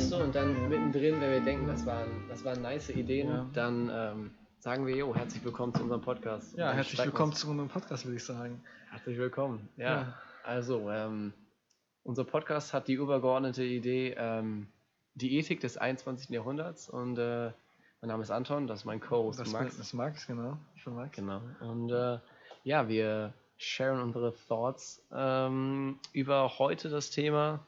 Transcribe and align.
weißt 0.00 0.12
du, 0.12 0.16
und 0.16 0.34
dann 0.34 0.68
mittendrin, 0.70 1.20
wenn 1.20 1.30
wir 1.30 1.40
denken, 1.40 1.66
das 1.66 1.84
waren, 1.84 2.08
das 2.30 2.42
waren 2.42 2.62
nice 2.62 2.88
Ideen, 2.88 3.28
Ja. 3.28 3.46
dann 3.52 3.90
ähm, 3.92 4.30
sagen 4.58 4.86
wir, 4.86 4.96
jo, 4.96 5.14
herzlich 5.14 5.44
willkommen 5.44 5.74
zu 5.74 5.82
unserem 5.82 6.00
Podcast. 6.00 6.56
Ja, 6.56 6.72
herzlich 6.72 7.04
willkommen 7.04 7.32
uns- 7.32 7.40
zu 7.40 7.50
unserem 7.50 7.68
Podcast, 7.68 8.06
würde 8.06 8.16
ich 8.16 8.24
sagen. 8.24 8.64
Herzlich 8.90 9.18
willkommen. 9.18 9.68
Ja, 9.76 9.84
Ja. 9.94 10.14
also, 10.42 10.88
ähm, 10.90 11.34
unser 12.02 12.24
Podcast 12.24 12.72
hat 12.72 12.88
die 12.88 12.94
übergeordnete 12.94 13.62
Idee, 13.62 14.14
ähm, 14.16 14.68
die 15.16 15.36
Ethik 15.36 15.60
des 15.60 15.76
21. 15.76 16.30
Jahrhunderts 16.30 16.88
und 16.88 17.18
äh, 17.18 17.50
mein 18.00 18.08
Name 18.08 18.22
ist 18.22 18.30
Anton, 18.30 18.66
das 18.66 18.80
ist 18.80 18.84
mein 18.86 19.00
Co-Host 19.00 19.38
Das, 19.40 19.52
Max. 19.52 19.76
das 19.76 19.88
ist 19.88 19.92
Max, 19.92 20.26
genau. 20.26 20.56
Ich 20.76 20.84
bin 20.86 20.94
Max. 20.94 21.14
Genau. 21.14 21.42
Und 21.60 21.90
äh, 21.92 22.18
ja, 22.64 22.88
wir 22.88 23.34
sharen 23.58 24.00
unsere 24.00 24.32
Thoughts 24.48 25.02
ähm, 25.12 25.98
über 26.14 26.58
heute 26.58 26.88
das 26.88 27.10
Thema. 27.10 27.60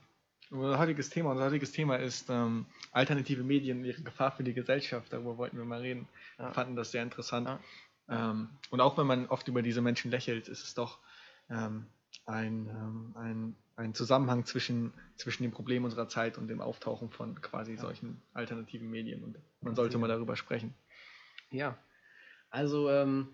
Unser 0.53 0.79
heutiges 0.79 1.09
Thema, 1.09 1.31
unser 1.31 1.47
heutiges 1.47 1.73
Thema 1.73 1.97
ist 1.97 2.29
ähm, 2.29 2.67
alternative 2.93 3.43
Medien 3.43 3.79
und 3.79 3.85
ihre 3.87 4.03
Gefahr 4.03 4.33
für 4.33 4.45
die 4.45 4.53
Gesellschaft. 4.53 5.11
Darüber 5.11 5.39
wollten 5.39 5.57
wir 5.57 5.65
mal 5.65 5.81
reden. 5.81 6.07
Ja. 6.39 6.49
Wir 6.49 6.53
fanden 6.53 6.77
das 6.77 6.91
sehr 6.91 7.03
interessant. 7.03 7.49
Ja. 7.49 8.31
Ähm, 8.31 8.51
und 8.71 8.83
auch 8.83 8.99
wenn 8.99 9.07
man 9.07 9.29
oft 9.29 9.49
über 9.49 9.63
diese 9.63 9.81
Menschen 9.81 10.11
lächelt, 10.11 10.49
ist 10.49 10.63
es 10.63 10.75
doch 10.75 10.99
ähm, 11.49 11.87
ein, 12.27 12.69
ähm, 12.69 13.15
ein, 13.17 13.57
ein 13.77 13.95
Zusammenhang 13.95 14.45
zwischen, 14.45 14.93
zwischen 15.17 15.43
dem 15.43 15.53
Problem 15.53 15.85
unserer 15.85 16.09
Zeit 16.09 16.37
und 16.37 16.49
dem 16.49 16.61
Auftauchen 16.61 17.09
von 17.09 17.41
quasi 17.41 17.79
solchen 17.79 18.21
alternativen 18.35 18.91
Medien. 18.91 19.25
Und 19.25 19.39
man 19.63 19.75
sollte 19.75 19.97
mal 19.97 20.09
darüber 20.09 20.37
sprechen. 20.37 20.75
Ja, 21.51 21.79
also 22.51 22.91
ähm, 22.91 23.29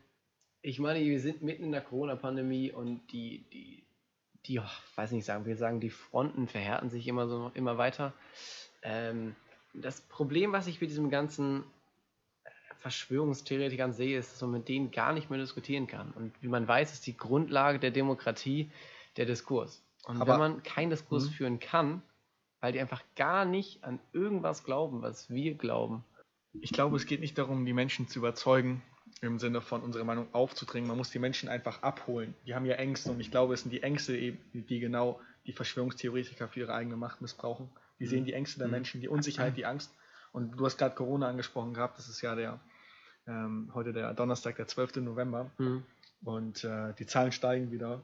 ich 0.62 0.78
meine, 0.78 1.00
wir 1.00 1.20
sind 1.20 1.42
mitten 1.42 1.64
in 1.64 1.72
der 1.72 1.80
Corona-Pandemie 1.80 2.70
und 2.70 3.08
die, 3.08 3.44
die, 3.52 3.87
die, 4.48 4.60
weiß 4.96 5.12
nicht 5.12 5.24
sagen, 5.24 5.44
wir 5.46 5.56
sagen, 5.56 5.80
die 5.80 5.90
Fronten 5.90 6.48
verhärten 6.48 6.90
sich 6.90 7.06
immer 7.06 7.28
so 7.28 7.50
immer 7.54 7.78
weiter. 7.78 8.12
Ähm, 8.82 9.34
das 9.74 10.00
Problem, 10.00 10.52
was 10.52 10.66
ich 10.66 10.80
mit 10.80 10.90
diesem 10.90 11.10
ganzen 11.10 11.62
äh, 12.44 12.50
Verschwörungstheoretikern 12.80 13.92
sehe, 13.92 14.18
ist, 14.18 14.32
dass 14.32 14.40
man 14.42 14.52
mit 14.52 14.68
denen 14.68 14.90
gar 14.90 15.12
nicht 15.12 15.30
mehr 15.30 15.38
diskutieren 15.38 15.86
kann. 15.86 16.10
Und 16.12 16.32
wie 16.40 16.48
man 16.48 16.66
weiß, 16.66 16.92
ist 16.92 17.06
die 17.06 17.16
Grundlage 17.16 17.78
der 17.78 17.90
Demokratie 17.90 18.70
der 19.16 19.26
Diskurs. 19.26 19.82
Und 20.04 20.20
Aber- 20.20 20.32
wenn 20.34 20.40
man 20.40 20.62
keinen 20.62 20.90
Diskurs 20.90 21.26
Mhm. 21.26 21.30
führen 21.30 21.60
kann, 21.60 22.02
weil 22.60 22.72
die 22.72 22.80
einfach 22.80 23.02
gar 23.16 23.44
nicht 23.44 23.84
an 23.84 24.00
irgendwas 24.12 24.64
glauben, 24.64 25.02
was 25.02 25.30
wir 25.30 25.54
glauben, 25.54 26.04
Ich 26.60 26.72
glaube, 26.72 26.96
es 26.96 27.06
geht 27.06 27.20
nicht 27.20 27.36
darum, 27.38 27.66
die 27.66 27.72
Menschen 27.74 28.08
zu 28.08 28.18
überzeugen, 28.18 28.82
im 29.20 29.38
Sinne 29.38 29.60
von 29.60 29.82
unserer 29.82 30.04
Meinung 30.04 30.32
aufzudringen. 30.34 30.88
Man 30.88 30.96
muss 30.96 31.10
die 31.10 31.18
Menschen 31.18 31.48
einfach 31.48 31.82
abholen. 31.82 32.34
Die 32.46 32.54
haben 32.54 32.66
ja 32.66 32.74
Ängste 32.76 33.10
und 33.10 33.20
ich 33.20 33.30
glaube, 33.30 33.54
es 33.54 33.62
sind 33.62 33.70
die 33.70 33.82
Ängste, 33.82 34.16
eben, 34.16 34.38
die 34.52 34.80
genau 34.80 35.20
die 35.46 35.52
Verschwörungstheoretiker 35.52 36.48
für 36.48 36.60
ihre 36.60 36.74
eigene 36.74 36.96
Macht 36.96 37.20
missbrauchen. 37.20 37.70
Die 37.98 38.04
Mhm. 38.04 38.08
sehen 38.08 38.24
die 38.24 38.32
Ängste 38.34 38.58
der 38.58 38.68
Mhm. 38.68 38.72
Menschen, 38.72 39.00
die 39.00 39.08
Unsicherheit, 39.08 39.56
die 39.56 39.66
Angst. 39.66 39.92
Und 40.32 40.52
du 40.58 40.64
hast 40.66 40.76
gerade 40.78 40.94
Corona 40.94 41.28
angesprochen 41.28 41.74
gehabt. 41.74 41.98
Das 41.98 42.08
ist 42.08 42.20
ja 42.20 42.34
der 42.34 42.60
ähm, 43.26 43.70
heute 43.74 43.92
der 43.92 44.14
Donnerstag, 44.14 44.56
der 44.56 44.66
12. 44.66 44.96
November. 44.96 45.50
Und 46.24 46.64
äh, 46.64 46.94
die 46.98 47.06
Zahlen 47.06 47.32
steigen 47.32 47.70
wieder. 47.70 48.02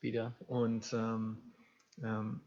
wieder. 0.00 0.32
Und 0.46 0.92
ähm, 0.92 1.38
ähm, 2.02 2.40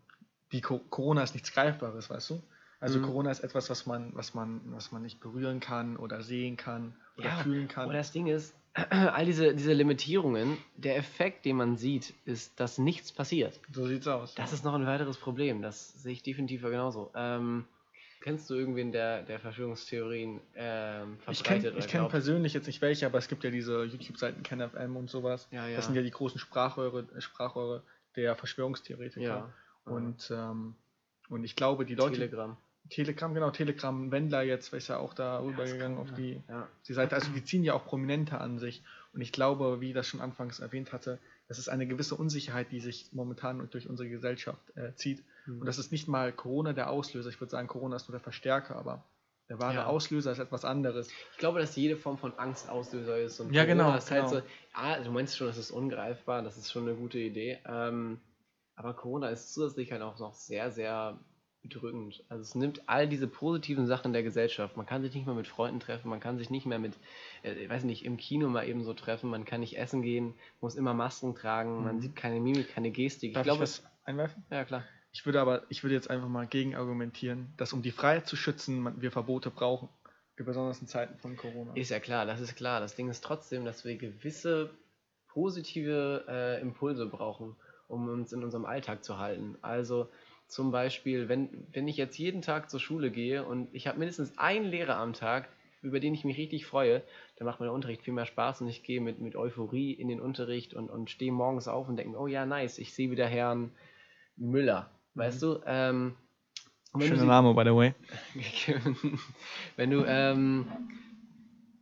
die 0.52 0.62
Co 0.62 0.80
Corona 0.80 1.24
ist 1.24 1.34
nichts 1.34 1.52
Greifbares, 1.54 2.10
weißt 2.10 2.30
du? 2.32 2.44
Also 2.80 3.00
Mhm. 3.00 3.03
Corona 3.03 3.31
ist 3.31 3.39
etwas, 3.39 3.70
was 3.70 3.86
man, 3.86 4.11
was 4.16 4.33
man, 4.33 4.61
was 4.66 4.92
man 4.92 5.02
nicht 5.02 5.20
berühren 5.20 5.60
kann 5.60 5.98
oder 5.98 6.21
sehen 6.21 6.58
kann 6.58 6.95
oder 7.17 7.30
Ja, 7.30 7.36
fühlen 7.38 7.67
kann. 7.67 7.88
Und 7.88 7.93
das 7.93 8.11
Ding 8.11 8.27
ist, 8.27 8.54
all 8.92 9.26
diese, 9.26 9.55
diese 9.55 9.73
Limitierungen, 9.73 10.58
der 10.76 10.98
Effekt, 10.98 11.45
den 11.45 11.55
man 11.58 11.77
sieht, 11.77 12.14
ist, 12.26 12.60
dass 12.60 12.77
nichts 12.77 13.11
passiert. 13.11 13.60
so 13.71 13.87
sieht's 13.87 14.08
aus. 14.08 14.36
Das 14.36 14.54
ist 14.54 14.64
noch 14.64 14.76
ein 14.76 14.86
weiteres 14.86 15.17
Problem. 15.17 15.64
Das 15.64 15.93
sehe 16.04 16.14
ich 16.14 16.21
definitiv 16.21 16.61
genauso. 16.61 17.10
Ähm, 17.16 17.66
kennst 18.21 18.48
du 18.52 18.54
irgendwen, 18.54 18.92
der, 18.92 19.23
der 19.23 19.39
Verschwörungstheorien 19.39 20.39
ähm, 20.55 21.17
ich 21.32 21.39
verbreitet 21.39 21.71
kenne 21.71 21.80
ich 21.80 21.87
kenn 21.87 21.99
glaubt? 22.02 22.11
persönlich 22.11 22.54
jetzt 22.54 22.67
nicht 22.67 22.82
welche, 22.82 23.08
aber 23.08 23.17
es 23.17 23.27
gibt 23.27 23.43
ja 23.43 23.49
diese 23.49 23.86
YouTube-Seiten 23.86 24.43
KenFM 24.43 24.95
und 24.95 25.10
sowas. 25.10 25.48
Ja, 25.49 25.67
ja. 25.67 25.76
Das 25.77 25.87
sind 25.87 25.95
ja 25.95 26.04
die 26.04 26.11
großen 26.11 26.39
Sprachrohre, 26.39 27.08
Sprachrohre 27.17 27.82
der 28.16 28.36
Verschwörungstheoretiker. 28.36 29.52
Und, 29.86 30.30
ähm, 30.32 30.76
und 31.30 31.43
ich 31.43 31.55
glaube, 31.55 31.83
die 31.86 31.95
Leute. 31.95 32.14
Telegram. 32.14 32.55
Telegram, 32.89 33.33
genau, 33.33 33.52
Telegram, 33.52 34.11
Wendler 34.11 34.42
jetzt, 34.43 34.73
ist 34.73 34.87
ja 34.87 34.98
auch 34.98 35.14
da 35.14 35.39
rübergegangen 35.39 35.98
auf 35.98 36.11
die, 36.14 36.42
Ja. 36.49 36.67
die 36.87 36.93
Seite. 36.93 37.15
Also 37.15 37.31
die 37.31 37.43
ziehen 37.43 37.64
ja 37.64 37.73
auch 37.73 37.86
Prominente 37.86 38.39
an 38.39 38.59
sich. 38.59 38.83
Und 39.14 39.21
ich 39.21 39.31
glaube, 39.31 39.81
wie 39.81 39.89
ich 39.89 39.93
das 39.95 40.08
schon 40.08 40.21
anfangs 40.21 40.59
erwähnt 40.59 40.93
hatte, 40.93 41.20
das 41.48 41.59
ist 41.59 41.70
eine 41.70 41.87
gewisse 41.87 42.15
Unsicherheit, 42.15 42.71
die 42.71 42.80
sich 42.80 43.09
momentan 43.14 43.67
durch 43.71 43.89
unsere 43.89 44.09
Gesellschaft 44.09 44.61
äh, 44.75 44.93
zieht. 44.95 45.23
Mhm. 45.45 45.61
Und 45.61 45.65
das 45.65 45.77
ist 45.80 45.92
nicht 45.92 46.08
mal 46.08 46.31
Corona 46.33 46.73
der 46.73 46.89
Auslöser. 46.89 47.30
Ich 47.30 47.39
würde 47.39 47.52
sagen, 47.52 47.67
Corona 47.67 47.95
ist 47.95 48.08
nur 48.09 48.14
der 48.14 48.23
Verstärker, 48.23 48.75
aber 48.75 49.04
der 49.49 49.59
wahre 49.59 49.75
Ja. 49.75 49.86
Auslöser 49.86 50.33
ist 50.33 50.39
etwas 50.39 50.65
anderes. 50.65 51.09
Ich 51.31 51.37
glaube, 51.37 51.59
dass 51.59 51.75
jede 51.77 51.95
Form 51.95 52.17
von 52.17 52.33
Angst 52.37 52.69
Auslöser 52.69 53.17
ist. 53.17 53.39
Und 53.39 53.54
Ja, 53.54 53.64
Corona 53.65 53.83
genau, 53.86 53.98
Ist 53.98 54.11
halt 54.11 54.25
genau. 54.25 54.39
so, 54.42 54.45
ah, 54.73 54.99
du 54.99 55.11
meinst 55.11 55.37
schon, 55.37 55.48
das 55.48 55.58
ist 55.58 55.71
ungreifbar, 55.71 56.42
das 56.43 56.58
ist 56.58 56.71
schon 56.71 56.83
eine 56.87 56.95
gute 56.98 57.17
Idee. 57.19 57.59
Ähm, 57.65 58.19
aber 58.75 58.93
Corona 58.93 59.30
ist 59.30 59.54
zusätzlich 59.54 59.92
halt 59.92 60.02
auch 60.02 60.19
noch 60.19 60.33
sehr, 60.33 60.69
sehr 60.69 61.17
bedrückend. 61.62 62.23
Also 62.30 62.42
es 62.42 62.56
nimmt 62.56 62.82
all 62.88 63.08
diese 63.08 63.28
positiven 63.28 63.88
Sachen 63.88 64.14
der 64.14 64.23
Gesellschaft. 64.23 64.78
Man 64.78 64.86
kann 64.86 65.02
sich 65.02 65.14
nicht 65.14 65.26
mehr 65.26 65.36
mit 65.36 65.48
Freunden 65.48 65.80
treffen, 65.80 66.10
man 66.10 66.20
kann 66.20 66.38
sich 66.38 66.50
nicht 66.50 66.66
mehr 66.66 66.80
mit, 66.80 66.94
äh, 67.44 67.54
ich 67.54 67.70
weiß 67.70 67.84
nicht, 67.84 68.06
im 68.06 68.18
Kino 68.18 68.48
mal 68.50 68.68
eben 68.68 68.84
so 68.84 68.94
treffen, 68.94 69.30
man 69.30 69.45
kann 69.45 69.60
nicht 69.62 69.78
essen 69.78 70.02
gehen, 70.02 70.34
muss 70.62 70.76
immer 70.76 70.94
Masken 70.94 71.36
tragen, 71.36 71.84
man 71.84 71.98
Mhm. 71.98 72.02
sieht 72.02 72.16
keine 72.16 72.40
Mimik, 72.40 72.70
keine 72.73 72.92
Gestik. 72.92 73.34
Darf 73.34 73.42
ich 73.42 73.46
glaube, 73.46 73.62
was 73.62 73.84
einwerfen? 74.06 74.44
ja 74.50 74.64
klar. 74.66 74.84
Ich 75.12 75.26
würde 75.26 75.42
aber, 75.42 75.64
ich 75.70 75.84
würde 75.84 75.96
jetzt 75.96 76.10
einfach 76.10 76.28
mal 76.28 76.46
gegen 76.46 76.76
argumentieren, 76.76 77.54
dass 77.58 77.73
um 77.73 77.82
die 77.82 77.92
Freiheit 77.92 78.28
zu 78.28 78.36
schützen, 78.36 78.80
man, 78.80 79.02
wir 79.02 79.12
Verbote 79.12 79.50
brauchen. 79.50 79.90
Besonders 80.36 80.80
in 80.80 80.86
Zeiten 80.88 81.17
von 81.17 81.36
Corona. 81.36 81.73
Ist 81.73 81.90
ja 81.90 82.00
klar, 82.00 82.28
das 82.28 82.40
ist 82.40 82.56
klar. 82.56 82.80
Das 82.80 82.96
Ding 82.96 83.10
ist 83.10 83.23
trotzdem, 83.23 83.66
dass 83.66 83.84
wir 83.84 83.98
gewisse 83.98 84.70
positive 85.30 86.26
äh, 86.28 86.62
Impulse 86.62 87.08
brauchen, 87.08 87.56
um 87.88 88.08
uns 88.10 88.34
in 88.34 88.44
unserem 88.44 88.66
Alltag 88.66 89.04
zu 89.04 89.17
halten. 89.17 89.58
Also 89.64 90.10
zum 90.48 90.72
Beispiel, 90.72 91.30
wenn, 91.30 91.50
wenn 91.74 91.88
ich 91.88 91.98
jetzt 91.98 92.18
jeden 92.18 92.42
Tag 92.42 92.70
zur 92.70 92.80
Schule 92.80 93.12
gehe 93.12 93.44
und 93.46 93.68
ich 93.74 93.88
habe 93.88 94.00
mindestens 94.00 94.38
einen 94.38 94.66
Lehrer 94.66 94.98
am 94.98 95.14
Tag, 95.14 95.50
über 95.82 96.00
den 96.00 96.14
ich 96.14 96.26
mich 96.26 96.38
richtig 96.38 96.66
freue, 96.66 97.04
dann 97.38 97.46
macht 97.46 97.60
mir 97.60 97.68
der 97.68 97.74
Unterricht 97.74 98.02
viel 98.02 98.14
mehr 98.14 98.26
Spaß 98.26 98.62
und 98.62 98.68
ich 98.68 98.84
gehe 98.84 99.00
mit, 99.02 99.20
mit 99.20 99.36
Euphorie 99.36 99.92
in 99.94 100.08
den 100.08 100.20
Unterricht 100.20 100.74
und, 100.74 100.90
und 100.90 101.10
stehe 101.10 101.32
morgens 101.32 101.68
auf 101.68 101.88
und 101.88 101.98
denke, 101.98 102.14
mir, 102.14 102.20
oh 102.20 102.28
ja, 102.28 102.46
nice, 102.46 102.78
ich 102.78 102.94
sehe 102.94 103.12
wieder 103.12 103.28
Herrn 103.28 103.72
Müller. 104.36 104.90
Weißt 105.14 105.42
du? 105.42 105.62
Ähm, 105.66 106.16
Schöner 107.00 107.26
Name, 107.26 107.54
by 107.54 107.64
the 107.64 107.76
way. 107.76 107.94
wenn 109.76 109.92
du 109.92 110.04
ähm, 110.06 110.66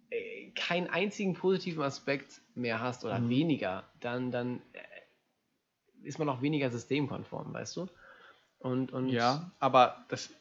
äh, 0.10 0.50
keinen 0.52 0.88
einzigen 0.88 1.34
positiven 1.36 1.84
Aspekt 1.84 2.42
mehr 2.54 2.82
hast 2.82 3.06
oder 3.06 3.20
Mhm. 3.20 3.30
weniger, 3.30 3.84
dann, 4.02 4.32
dann 4.32 4.62
äh, 4.74 4.80
ist 6.04 6.20
man 6.20 6.28
auch 6.28 6.42
weniger 6.42 6.70
systemkonform, 6.70 7.54
weißt 7.54 7.78
du? 7.78 7.88
Und, 8.66 8.92
und 8.92 9.10
Ja, 9.10 9.52
aber 9.60 10.04
das 10.10 10.32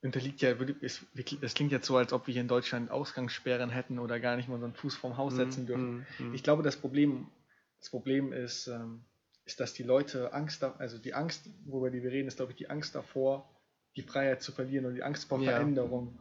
unterliegt 0.00 0.40
ja, 0.40 0.54
es 0.80 1.54
klingt 1.54 1.70
jetzt 1.70 1.86
so, 1.86 1.98
als 1.98 2.14
ob 2.14 2.26
wir 2.26 2.32
hier 2.32 2.40
in 2.40 2.48
Deutschland 2.48 2.90
Ausgangssperren 2.90 3.68
hätten 3.68 3.98
oder 3.98 4.18
gar 4.20 4.36
nicht 4.36 4.48
mal 4.48 4.54
unseren 4.54 4.72
Fuß 4.72 4.96
vom 4.96 5.18
Haus 5.18 5.36
setzen 5.36 5.66
dürfen. 5.66 6.06
Mm, 6.18 6.24
mm, 6.30 6.34
Ich 6.34 6.42
glaube, 6.42 6.62
das 6.62 6.78
Problem, 6.78 7.26
das 7.78 7.90
Problem 7.90 8.32
ist, 8.32 8.68
ähm, 8.68 9.04
ist, 9.44 9.60
dass 9.60 9.74
die 9.74 9.82
Leute 9.82 10.32
Angst, 10.32 10.62
da- 10.62 10.76
also 10.78 10.96
die 10.96 11.12
Angst, 11.12 11.50
worüber 11.66 11.90
die 11.90 12.02
wir 12.02 12.10
reden, 12.10 12.28
ist, 12.28 12.36
glaube 12.36 12.52
ich, 12.52 12.56
die 12.56 12.70
Angst 12.70 12.94
davor, 12.94 13.46
die 13.96 14.02
Freiheit 14.02 14.42
zu 14.42 14.52
verlieren 14.52 14.86
und 14.86 14.94
die 14.94 15.02
Angst 15.02 15.28
vor 15.28 15.38
Ja. 15.38 15.52
Veränderung, 15.52 16.18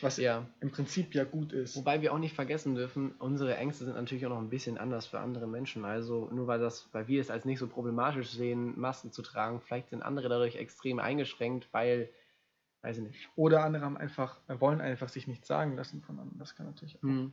was 0.00 0.16
ja. 0.16 0.46
im 0.60 0.70
Prinzip 0.70 1.14
ja 1.14 1.24
gut 1.24 1.52
ist. 1.52 1.76
Wobei 1.76 2.00
wir 2.02 2.12
auch 2.12 2.18
nicht 2.18 2.34
vergessen 2.34 2.74
dürfen, 2.74 3.12
unsere 3.18 3.56
Ängste 3.56 3.84
sind 3.84 3.96
natürlich 3.96 4.24
auch 4.26 4.30
noch 4.30 4.38
ein 4.38 4.50
bisschen 4.50 4.78
anders 4.78 5.06
für 5.06 5.18
andere 5.20 5.46
Menschen. 5.46 5.84
Also 5.84 6.28
nur 6.32 6.46
weil 6.46 6.58
das, 6.60 6.88
weil 6.92 7.08
wir 7.08 7.20
es 7.20 7.30
als 7.30 7.44
nicht 7.44 7.58
so 7.58 7.66
problematisch 7.66 8.30
sehen, 8.30 8.78
Masken 8.78 9.12
zu 9.12 9.22
tragen, 9.22 9.60
vielleicht 9.60 9.90
sind 9.90 10.02
andere 10.02 10.28
dadurch 10.28 10.56
extrem 10.56 10.98
eingeschränkt, 10.98 11.68
weil, 11.72 12.08
weiß 12.82 12.98
ich 12.98 13.04
nicht. 13.04 13.28
Oder 13.36 13.64
andere 13.64 13.84
haben 13.84 13.96
einfach, 13.96 14.38
wollen 14.48 14.80
einfach 14.80 15.08
sich 15.08 15.26
nichts 15.26 15.48
sagen 15.48 15.76
lassen 15.76 16.02
von 16.02 16.18
anderen. 16.18 16.38
Das 16.38 16.54
kann 16.54 16.66
natürlich 16.66 16.96
auch. 16.98 17.02
Hm. 17.02 17.32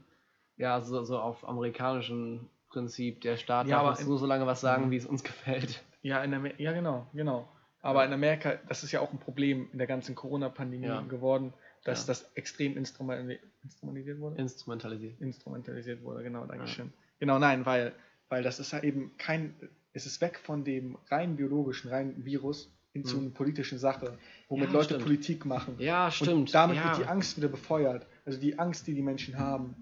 Ja, 0.57 0.81
so, 0.81 1.03
so 1.03 1.19
auf 1.19 1.48
amerikanischem 1.48 2.50
Prinzip, 2.69 3.21
der 3.21 3.38
Staat 3.38 3.68
Ja, 3.68 3.83
darf 3.83 4.00
uns 4.00 4.07
nur 4.07 4.18
so 4.18 4.25
lange 4.25 4.45
was 4.45 4.60
sagen, 4.62 4.88
Mhm. 4.88 4.92
wie 4.92 4.98
es 4.98 5.06
uns 5.06 5.24
gefällt. 5.24 5.83
Ja, 6.01 6.24
in 6.24 6.33
Amer 6.33 6.60
ja, 6.60 6.74
genau, 6.74 7.07
genau. 7.13 7.48
Aber 7.81 8.03
in 8.06 8.12
Amerika, 8.12 8.56
das 8.68 8.83
ist 8.83 8.92
ja 8.92 9.00
auch 9.00 9.12
ein 9.13 9.19
Problem 9.19 9.69
in 9.71 9.77
der 9.77 9.88
ganzen 9.88 10.15
Corona-Pandemie 10.15 10.88
Ja. 10.88 11.01
geworden, 11.01 11.53
dass 11.88 12.01
Ja. 12.01 12.07
das 12.07 12.30
extrem 12.36 12.75
instrumentali- 12.78 13.39
instrumentalisiert 13.63 14.19
wurde. 14.19 14.36
Instrumentalisiert. 14.42 15.22
instrumentalisiert 15.22 16.04
wurde, 16.04 16.24
genau, 16.24 16.45
Dankeschön. 16.45 16.92
Genau, 17.19 17.39
nein, 17.39 17.66
weil, 17.66 17.94
weil 18.30 18.44
das 18.44 18.60
ist 18.60 18.72
ja 18.74 18.84
eben 18.84 19.12
kein, 19.18 19.56
es 19.94 20.06
ist 20.06 20.22
weg 20.22 20.39
von 20.44 20.63
dem 20.63 20.98
rein 21.10 21.36
biologischen, 21.38 21.89
rein 21.89 22.13
Virus 22.25 22.72
hin 22.94 23.06
zu 23.06 23.16
Hm. 23.18 23.24
einer 23.25 23.34
politischen 23.34 23.78
Sache, 23.80 24.18
womit 24.50 24.68
Ja, 24.68 24.74
Leute 24.74 24.86
stimmt. 24.86 25.04
Politik 25.04 25.45
machen. 25.45 25.75
Ja, 25.80 26.12
stimmt. 26.12 26.34
Und 26.34 26.54
damit 26.54 26.78
ja. 26.78 26.86
wird 26.86 26.98
die 27.00 27.06
Angst 27.06 27.38
wieder 27.38 27.48
befeuert. 27.48 28.06
Also 28.25 28.39
die 28.39 28.60
Angst, 28.60 28.86
die 28.88 28.94
die 28.94 29.01
Menschen 29.01 29.38
haben, 29.39 29.75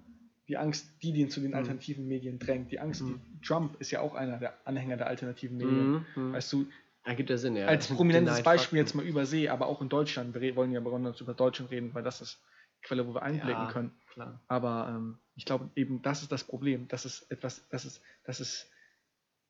die 0.47 0.57
Angst, 0.57 0.87
die 1.01 1.11
die 1.11 1.27
zu 1.27 1.39
den 1.39 1.49
Mhm. 1.51 1.55
alternativen 1.57 2.07
Medien 2.07 2.37
drängt, 2.39 2.71
die 2.71 2.79
Angst, 2.79 3.01
Mhm. 3.01 3.19
die 3.33 3.41
Trump 3.47 3.79
ist 3.81 3.89
ja 3.91 4.01
auch 4.01 4.13
einer 4.13 4.37
der 4.37 4.53
Anhänger 4.65 4.97
der 4.97 5.07
alternativen 5.07 5.57
Medien. 5.57 6.05
Mhm. 6.15 6.33
Weißt 6.33 6.53
du, 6.53 6.67
Ergibt 7.05 7.29
ja 7.29 7.37
Sinn, 7.37 7.55
ja. 7.55 7.67
als 7.67 7.87
prominentes 7.95 8.41
Beispiel 8.43 8.79
jetzt 8.79 8.95
mal 8.95 9.05
übersehe, 9.05 9.51
aber 9.51 9.67
auch 9.67 9.81
in 9.81 9.89
Deutschland. 9.89 10.33
Wir 10.39 10.55
wollen 10.55 10.71
ja 10.71 10.79
besonders 10.79 11.21
über 11.21 11.33
Deutschland 11.33 11.71
reden, 11.71 11.93
weil 11.93 12.03
das 12.03 12.19
ist 12.21 12.39
die 12.81 12.87
Quelle, 12.87 13.07
wo 13.07 13.13
wir 13.13 13.21
einblicken 13.23 13.63
Ja. 13.65 13.71
können. 13.71 13.91
Klar. 14.11 14.41
Aber 14.47 14.87
ähm, 14.89 15.19
ich 15.35 15.45
glaube 15.45 15.69
eben, 15.75 16.01
das 16.01 16.21
ist 16.23 16.31
das 16.31 16.43
Problem, 16.43 16.87
dass 16.87 17.05
es 17.05 17.21
etwas, 17.29 17.67
dass 17.69 17.85
es, 17.85 18.01
dass 18.23 18.39
es, 18.39 18.69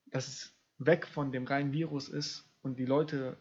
dass 0.08 0.28
es 0.28 0.54
weg 0.80 1.08
von 1.08 1.32
dem 1.32 1.46
reinen 1.46 1.72
Virus 1.72 2.10
ist 2.10 2.46
und 2.62 2.78
die 2.78 2.86
Leute 2.86 3.38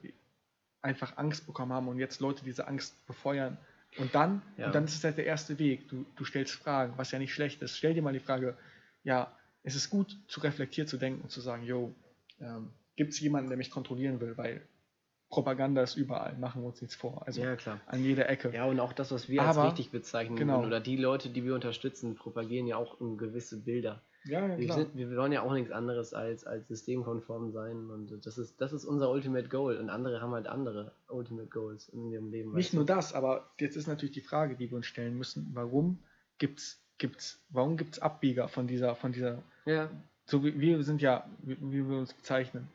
einfach 0.81 1.17
Angst 1.17 1.47
bekommen 1.47 1.73
haben 1.73 1.89
und 1.89 1.99
jetzt 1.99 2.21
Leute 2.21 2.45
diese 2.45 2.69
Angst 2.69 3.07
befeuern. 3.07 3.57
Und 3.97 4.15
dann, 4.15 4.43
Ja. 4.57 4.67
und 4.67 4.75
dann 4.75 4.85
ist 4.85 4.95
es 4.97 5.05
halt 5.05 5.17
der 5.19 5.27
erste 5.27 5.59
Weg. 5.59 5.89
Du, 5.89 6.05
du 6.17 6.25
stellst 6.25 6.55
Fragen, 6.55 6.95
was 6.97 7.11
ja 7.11 7.19
nicht 7.19 7.33
schlecht 7.33 7.63
ist. 7.63 7.77
Stell 7.77 7.95
dir 7.95 8.03
mal 8.03 8.13
die 8.13 8.21
Frage, 8.21 8.57
ja, 9.03 9.35
es 9.63 9.75
ist 9.75 9.89
gut, 9.91 10.17
zu 10.29 10.41
reflektiert 10.41 10.89
zu 10.89 10.99
denken 10.99 11.23
und 11.23 11.31
zu 11.31 11.41
sagen, 11.41 11.65
yo, 11.65 11.95
ähm, 12.41 12.71
gibt 12.97 13.13
es 13.13 13.21
jemanden, 13.21 13.49
der 13.49 13.57
mich 13.59 13.71
kontrollieren 13.71 14.21
will, 14.21 14.37
weil 14.37 14.63
Propaganda 15.29 15.83
ist 15.83 15.97
überall, 15.97 16.37
machen 16.39 16.63
wir 16.63 16.69
uns 16.69 16.81
nichts 16.81 16.95
vor. 16.95 17.27
Also 17.27 17.43
ja, 17.43 17.57
klar. 17.57 17.81
an 17.87 18.03
jeder 18.05 18.29
Ecke. 18.29 18.53
Ja, 18.55 18.67
und 18.67 18.79
auch 18.79 18.93
das, 18.93 19.11
was 19.11 19.29
wir 19.29 19.43
als 19.43 19.57
Aber- 19.57 19.69
richtig 19.69 19.91
bezeichnen 19.91 20.37
genau. 20.37 20.59
würden, 20.59 20.67
oder 20.69 20.81
die 20.81 20.97
Leute, 20.97 21.29
die 21.29 21.45
wir 21.45 21.55
unterstützen, 21.55 22.15
propagieren 22.15 22.67
ja 22.67 22.77
auch 22.77 22.99
gewisse 22.99 23.61
Bilder. 23.61 24.01
Ja, 24.27 24.47
ja, 24.47 24.59
Wir, 24.59 24.73
sind, 24.73 24.97
wir 24.97 25.15
wollen 25.17 25.33
ja 25.33 25.43
auch 25.43 25.53
nichts 25.53 25.71
anderes 25.71 26.15
als, 26.15 26.45
als 26.47 26.67
systemkonform 26.69 27.53
sein 27.53 27.91
und 27.91 28.25
das 28.25 28.39
ist, 28.39 28.59
das 28.59 28.73
ist 28.73 28.87
unser 28.87 29.11
Ultimate 29.11 29.49
Goal 29.49 29.77
und 29.77 29.91
andere 29.91 30.23
haben 30.23 30.33
halt 30.33 30.47
andere 30.47 30.93
Ultimate 31.09 31.49
Goals 31.49 31.91
in 31.91 32.11
ihrem 32.11 32.31
Leben. 32.31 32.55
Nicht 32.55 32.73
nur 32.73 32.87
das, 32.87 33.13
aber 33.13 33.51
jetzt 33.61 33.77
ist 33.77 33.87
natürlich 33.87 34.15
die 34.15 34.23
Frage, 34.23 34.57
die 34.57 34.71
wir 34.71 34.77
uns 34.79 34.87
stellen 34.87 35.19
müssen, 35.19 35.51
warum 35.53 35.99
gibt's, 36.39 36.81
gibt's, 36.97 37.45
warum 37.51 37.77
gibt's 37.77 37.99
Abbieger 37.99 38.49
von 38.49 38.67
dieser, 38.67 38.95
von 38.95 39.13
dieser, 39.13 39.43
Ja, 39.67 39.91
so 40.25 40.43
wie 40.43 40.59
wir 40.59 40.83
sind 40.85 41.03
ja, 41.03 41.29
wie, 41.43 41.59
wie 41.61 41.87
wir 41.87 41.99
uns 41.99 42.15
bezeichnen, 42.15 42.69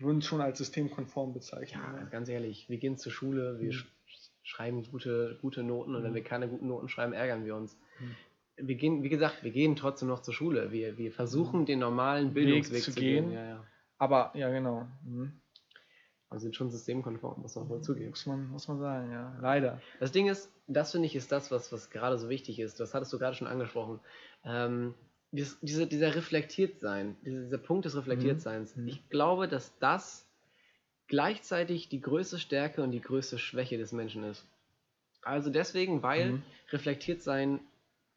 würden 0.00 0.16
uns 0.16 0.26
schon 0.26 0.40
als 0.40 0.58
systemkonform 0.58 1.30
ja, 1.30 1.34
bezeichnen. 1.34 1.82
also 1.84 2.10
ganz 2.10 2.28
ehrlich, 2.28 2.68
wir 2.68 2.78
gehen 2.78 2.96
zur 2.96 3.12
Schule, 3.12 3.58
wir 3.60 3.72
sch 3.72 3.86
schreiben 4.42 4.82
gute, 4.90 5.38
gute 5.40 5.62
Noten 5.62 5.94
und 5.94 6.02
wenn 6.02 6.10
Mhm. 6.10 6.16
wir 6.16 6.24
keine 6.24 6.48
guten 6.48 6.66
Noten 6.66 6.88
schreiben, 6.88 7.12
ärgern 7.12 7.44
wir 7.44 7.54
uns. 7.54 7.78
Mhm. 8.00 8.16
Wir 8.66 8.74
gehen, 8.74 9.02
wie 9.02 9.08
gesagt, 9.08 9.42
wir 9.44 9.52
gehen 9.52 9.76
trotzdem 9.76 10.08
noch 10.08 10.20
zur 10.22 10.34
Schule. 10.34 10.72
Wir, 10.72 10.98
wir 10.98 11.12
versuchen 11.12 11.66
den 11.66 11.78
normalen 11.78 12.28
Weg 12.28 12.34
Bildungsweg 12.34 12.82
zu 12.82 12.90
zu, 12.92 13.00
gehen. 13.00 13.26
gehen. 13.30 13.34
Ja, 13.38 13.44
ja. 13.46 13.64
Aber, 13.98 14.32
ja 14.34 14.50
genau, 14.50 14.86
mhm. 15.04 15.40
Wir 16.32 16.38
sind 16.38 16.54
schon 16.54 16.70
systemkonform, 16.70 17.42
muss 17.42 17.56
man 17.56 17.68
wohl 17.68 17.80
zugeben. 17.82 18.10
muss, 18.10 18.24
man, 18.26 18.48
muss 18.50 18.68
man 18.68 18.78
sagen, 18.78 19.10
ja, 19.10 19.36
leider. 19.40 19.80
Das 19.98 20.12
Ding 20.12 20.28
ist, 20.28 20.52
das 20.68 20.92
finde 20.92 21.06
ich 21.06 21.16
ist 21.16 21.32
das, 21.32 21.50
was, 21.50 21.72
was 21.72 21.90
gerade 21.90 22.18
so 22.18 22.28
wichtig 22.28 22.60
ist. 22.60 22.78
Das 22.78 22.94
hattest 22.94 23.12
du 23.12 23.18
gerade 23.18 23.34
schon 23.34 23.48
angesprochen. 23.48 23.98
Ähm, 24.44 24.94
dieses, 25.32 25.58
diese, 25.60 25.86
dieser 25.86 26.14
Reflektiertsein, 26.14 27.16
dieser, 27.24 27.42
dieser 27.42 27.58
Punkt 27.58 27.84
des 27.84 27.96
Reflektiertseins. 27.96 28.76
Mhm. 28.76 28.88
Ich 28.88 29.08
glaube, 29.08 29.48
dass 29.48 29.76
das 29.78 30.26
gleichzeitig 31.06 31.88
die 31.88 32.00
größte 32.00 32.38
Stärke 32.38 32.82
und 32.82 32.92
die 32.92 33.00
größte 33.00 33.38
Schwäche 33.38 33.78
des 33.78 33.92
Menschen 33.92 34.24
ist. 34.24 34.44
Also 35.22 35.50
deswegen, 35.50 36.02
weil 36.02 36.32
Mhm. 36.32 36.42
reflektiert 36.70 37.22
sein 37.22 37.60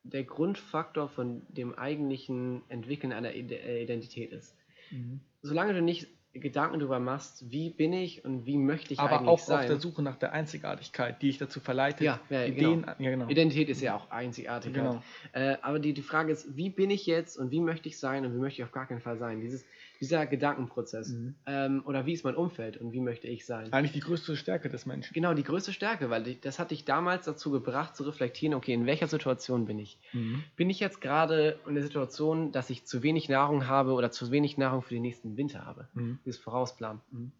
der 0.03 0.23
Grundfaktor 0.23 1.09
von 1.09 1.41
dem 1.49 1.73
eigentlichen 1.75 2.61
Entwickeln 2.69 3.13
einer 3.13 3.33
äh, 3.33 3.83
Identität 3.83 4.31
ist. 4.31 4.55
Mhm. 4.91 5.21
Solange 5.41 5.73
du 5.73 5.81
nicht 5.81 6.07
Gedanken 6.33 6.79
darüber 6.79 6.99
machst, 6.99 7.51
wie 7.51 7.69
bin 7.69 7.93
ich 7.93 8.25
und 8.25 8.47
wie 8.47 8.57
möchte 8.57 8.93
ich 8.93 8.99
Aber 8.99 9.17
eigentlich 9.17 9.29
auch 9.29 9.39
sein. 9.39 9.59
auf 9.59 9.65
der 9.67 9.79
Suche 9.79 10.01
nach 10.01 10.15
der 10.15 10.33
Einzigartigkeit, 10.33 11.21
die 11.21 11.29
ich 11.29 11.37
dazu 11.37 11.59
verleitet, 11.59 12.01
Ja, 12.01 12.19
ja, 12.29 12.45
Ideen, 12.45 12.85
ja 12.97 13.11
genau. 13.11 13.27
Identität 13.27 13.69
ist 13.69 13.81
ja 13.81 13.95
auch 13.95 14.09
einzigartig. 14.09 14.73
Genau. 14.73 15.03
Äh, 15.33 15.57
aber 15.61 15.77
die, 15.77 15.93
die 15.93 16.01
Frage 16.01 16.31
ist, 16.31 16.57
wie 16.57 16.71
bin 16.71 16.89
ich 16.89 17.05
jetzt 17.05 17.37
und 17.37 17.51
wie 17.51 17.61
möchte 17.61 17.87
ich 17.87 17.99
sein 17.99 18.25
und 18.25 18.33
wie 18.33 18.39
möchte 18.39 18.61
ich 18.61 18.65
auf 18.65 18.71
gar 18.71 18.87
keinen 18.87 19.01
Fall 19.01 19.17
sein? 19.17 19.41
Dieses, 19.41 19.63
dieser 19.99 20.25
Gedankenprozess. 20.25 21.09
Mhm. 21.09 21.35
Ähm, 21.45 21.83
oder 21.85 22.05
wie 22.05 22.13
ist 22.13 22.23
mein 22.23 22.35
Umfeld 22.35 22.77
und 22.77 22.91
wie 22.91 22.99
möchte 22.99 23.27
ich 23.27 23.45
sein? 23.45 23.71
Eigentlich 23.71 23.93
die 23.93 23.99
größte 23.99 24.35
Stärke 24.35 24.69
des 24.69 24.85
Menschen. 24.85 25.13
Genau, 25.13 25.33
die 25.33 25.43
größte 25.43 25.71
Stärke, 25.71 26.09
weil 26.09 26.23
die, 26.23 26.41
das 26.41 26.57
hat 26.57 26.71
dich 26.71 26.83
damals 26.83 27.25
dazu 27.25 27.51
gebracht, 27.51 27.95
zu 27.95 28.03
reflektieren, 28.03 28.55
okay, 28.55 28.73
in 28.73 28.85
welcher 28.85 29.07
Situation 29.07 29.65
bin 29.65 29.77
ich? 29.77 29.99
Mhm. 30.13 30.43
Bin 30.55 30.69
ich 30.69 30.79
jetzt 30.79 30.99
gerade 30.99 31.59
in 31.67 31.75
der 31.75 31.83
Situation, 31.83 32.51
dass 32.51 32.69
ich 32.69 32.85
zu 32.85 33.03
wenig 33.03 33.29
Nahrung 33.29 33.67
habe 33.67 33.93
oder 33.93 34.11
zu 34.11 34.31
wenig 34.31 34.57
Nahrung 34.57 34.81
für 34.81 34.93
den 34.95 35.03
nächsten 35.03 35.37
Winter 35.37 35.65
habe? 35.65 35.87
Mhm. 35.93 36.19
Dieses 36.25 36.41
Vorausplan. 36.41 37.01
Mhm. 37.11 37.31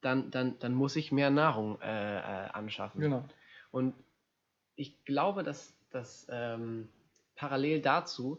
Dann, 0.00 0.30
dann, 0.30 0.58
dann 0.60 0.74
muss 0.74 0.96
ich 0.96 1.10
mehr 1.10 1.30
Nahrung 1.30 1.80
äh, 1.80 2.18
äh, 2.18 2.50
anschaffen. 2.50 3.00
Genau. 3.00 3.24
Und 3.70 3.94
ich 4.76 5.04
glaube, 5.04 5.42
dass, 5.42 5.74
dass 5.90 6.26
ähm, 6.30 6.88
parallel 7.34 7.80
dazu, 7.80 8.38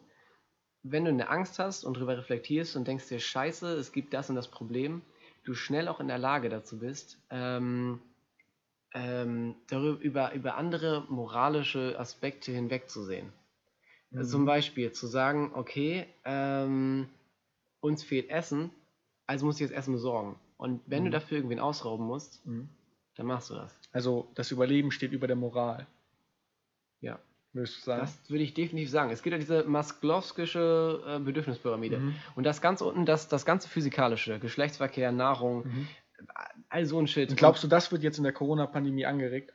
wenn 0.84 1.04
du 1.04 1.12
eine 1.12 1.30
Angst 1.30 1.60
hast 1.60 1.84
und 1.84 1.98
darüber 1.98 2.18
reflektierst 2.18 2.76
und 2.76 2.88
denkst 2.88 3.10
dir, 3.10 3.20
scheiße, 3.20 3.74
es 3.74 3.92
gibt 3.92 4.14
das 4.14 4.30
und 4.30 4.36
das 4.36 4.48
Problem, 4.48 5.02
du 5.44 5.54
schnell 5.54 5.88
auch 5.88 6.00
in 6.00 6.08
der 6.08 6.18
Lage 6.18 6.48
dazu 6.50 6.80
bist, 6.80 7.18
ähm, 7.30 8.00
ähm, 8.94 9.56
darüber, 9.68 10.02
über, 10.02 10.34
über 10.34 10.56
andere 10.56 11.06
moralische 11.10 12.00
Aspekte 12.00 12.52
hinwegzusehen. 12.52 13.32
Mhm. 14.12 14.24
Zum 14.24 14.46
Beispiel 14.46 14.92
zu 14.92 15.08
sagen, 15.08 15.52
okay, 15.54 16.08
ähm, 16.24 17.10
uns 17.82 18.04
fehlt 18.04 18.30
Essen, 18.30 18.72
also 19.30 19.46
muss 19.46 19.56
ich 19.56 19.62
jetzt 19.62 19.74
Essen 19.74 19.94
besorgen. 19.94 20.36
Und 20.58 20.82
wenn 20.88 21.04
du 21.04 21.10
Mhm. 21.10 21.14
dafür 21.14 21.38
irgendwen 21.38 21.60
ausrauben 21.60 22.06
musst, 22.06 22.46
Mhm. 22.46 22.68
dann 23.16 23.26
machst 23.28 23.50
du 23.50 23.54
das. 23.56 23.78
Also 23.92 24.28
das 24.36 24.52
Überleben 24.52 24.92
steht 24.92 25.12
über 25.12 25.28
der 25.28 25.36
Moral, 25.36 25.86
Ja. 27.02 27.20
würdest 27.54 27.78
du 27.78 27.82
sagen? 27.82 28.02
Das 28.02 28.30
würde 28.30 28.44
ich 28.44 28.54
definitiv 28.54 28.90
sagen. 28.90 29.12
Es 29.12 29.22
gibt 29.24 29.32
ja 29.34 29.38
diese 29.38 29.64
Masklowskische 29.66 31.04
äh, 31.06 31.20
Bedürfnispyramide. 31.20 31.98
Mhm. 32.00 32.16
Und 32.36 32.44
das 32.44 32.62
ganz 32.62 32.82
unten, 32.82 33.06
das, 33.06 33.28
das 33.28 33.46
ganze 33.46 33.70
Physikalische, 33.70 34.40
Geschlechtsverkehr, 34.40 35.12
Nahrung, 35.12 35.66
Mhm. 35.68 35.88
all 36.70 36.86
so 36.86 37.00
ein 37.00 37.08
Shit. 37.08 37.30
Und 37.30 37.38
glaubst 37.38 37.64
du, 37.64 37.68
das 37.68 37.92
wird 37.92 38.04
jetzt 38.04 38.18
in 38.18 38.24
der 38.24 38.34
Corona-Pandemie 38.34 39.06
angeregt? 39.06 39.54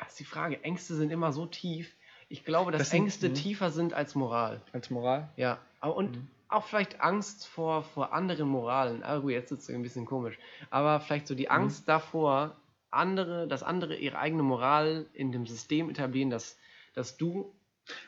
Das 0.00 0.10
ist 0.10 0.20
die 0.20 0.24
Frage. 0.24 0.62
Ängste 0.62 0.94
sind 0.94 1.10
immer 1.10 1.32
so 1.32 1.46
tief. 1.46 1.94
Ich 2.28 2.44
glaube, 2.44 2.72
dass 2.72 2.80
Das 2.80 2.90
sind- 2.90 3.02
Ängste 3.02 3.28
mhm. 3.30 3.34
tiefer 3.34 3.70
sind 3.70 3.94
als 3.94 4.14
Moral. 4.14 4.60
Als 4.72 4.90
Moral? 4.90 5.28
Ja. 5.36 5.58
Aber 5.80 5.96
Und 5.96 6.16
Mhm. 6.16 6.28
Auch 6.48 6.64
vielleicht 6.64 7.00
Angst 7.00 7.46
vor, 7.46 7.82
vor 7.82 8.12
anderen 8.12 8.48
Moralen. 8.48 9.02
Ah, 9.02 9.18
gut, 9.18 9.32
jetzt 9.32 9.50
ist 9.52 9.68
es 9.68 9.74
ein 9.74 9.82
bisschen 9.82 10.06
komisch. 10.06 10.38
Aber 10.70 11.00
vielleicht 11.00 11.26
so 11.26 11.34
Mhm. 11.34 11.36
die 11.36 11.50
Angst 11.50 11.88
davor, 11.88 12.56
andere, 12.90 13.48
dass 13.48 13.62
andere 13.62 13.96
ihre 13.96 14.18
eigene 14.18 14.42
Moral 14.42 15.06
in 15.12 15.32
dem 15.32 15.46
System 15.46 15.90
etablieren, 15.90 16.30
dass, 16.30 16.58
dass 16.94 17.16
du 17.16 17.55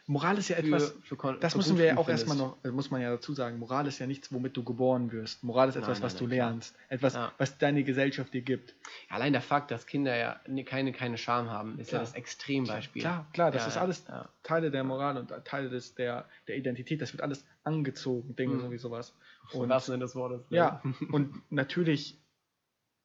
Moral 0.06 0.38
ist 0.38 0.48
ja 0.48 0.56
für, 0.56 0.62
etwas, 0.66 0.94
für 1.04 1.16
kon- 1.16 1.38
das 1.40 1.52
für 1.52 1.58
müssen 1.58 1.78
wir 1.78 1.84
ja 1.86 1.96
auch 1.96 2.06
findest. 2.06 2.26
erstmal 2.28 2.48
noch, 2.48 2.64
äh, 2.64 2.70
muss 2.70 2.90
man 2.90 3.00
ja 3.00 3.10
dazu 3.10 3.32
sagen, 3.34 3.58
Moral 3.58 3.86
ist 3.86 3.98
ja 3.98 4.06
nichts, 4.06 4.32
womit 4.32 4.56
du 4.56 4.64
geboren 4.64 5.12
wirst. 5.12 5.44
Moral 5.44 5.68
ist 5.68 5.76
Nein, 5.76 5.84
etwas, 5.84 5.98
nein, 5.98 6.04
was 6.06 6.16
du 6.16 6.24
nein, 6.26 6.36
klar. 6.36 6.50
lernst. 6.50 6.76
Etwas, 6.88 7.14
Ja. 7.14 7.32
was 7.38 7.58
deine 7.58 7.84
Gesellschaft 7.84 8.34
dir 8.34 8.42
gibt. 8.42 8.74
Allein 9.08 9.32
der 9.32 9.42
Fakt, 9.42 9.70
dass 9.70 9.86
Kinder 9.86 10.16
ja 10.16 10.40
ne- 10.48 10.64
keine, 10.64 10.92
keine 10.92 11.16
Scham 11.18 11.50
haben, 11.50 11.78
ist 11.78 11.88
Klar. 11.90 12.00
ja 12.02 12.06
das 12.06 12.14
Extrembeispiel. 12.14 13.02
Klar, 13.02 13.26
klar, 13.32 13.50
das 13.50 13.62
Ja, 13.62 13.68
ist 13.68 13.74
ja, 13.76 13.80
alles 13.82 14.04
ja. 14.08 14.28
Teile 14.42 14.70
der 14.70 14.82
Moral 14.84 15.16
und 15.16 15.32
Teile 15.44 15.68
des, 15.70 15.94
der, 15.94 16.28
der 16.48 16.56
Identität. 16.56 17.00
Das 17.00 17.12
wird 17.12 17.22
alles 17.22 17.44
angezogen, 17.64 18.34
Dinge 18.36 18.54
Mhm. 18.54 18.60
so 18.62 18.70
wie 18.72 18.78
sowas. 18.78 19.14
Und 19.52 19.68
was 19.68 19.86
denn 19.86 20.00
des 20.00 20.14
Wortes? 20.14 20.40
ne? 20.50 20.56
ja, 20.56 20.82
und 21.12 21.40
natürlich 21.50 22.18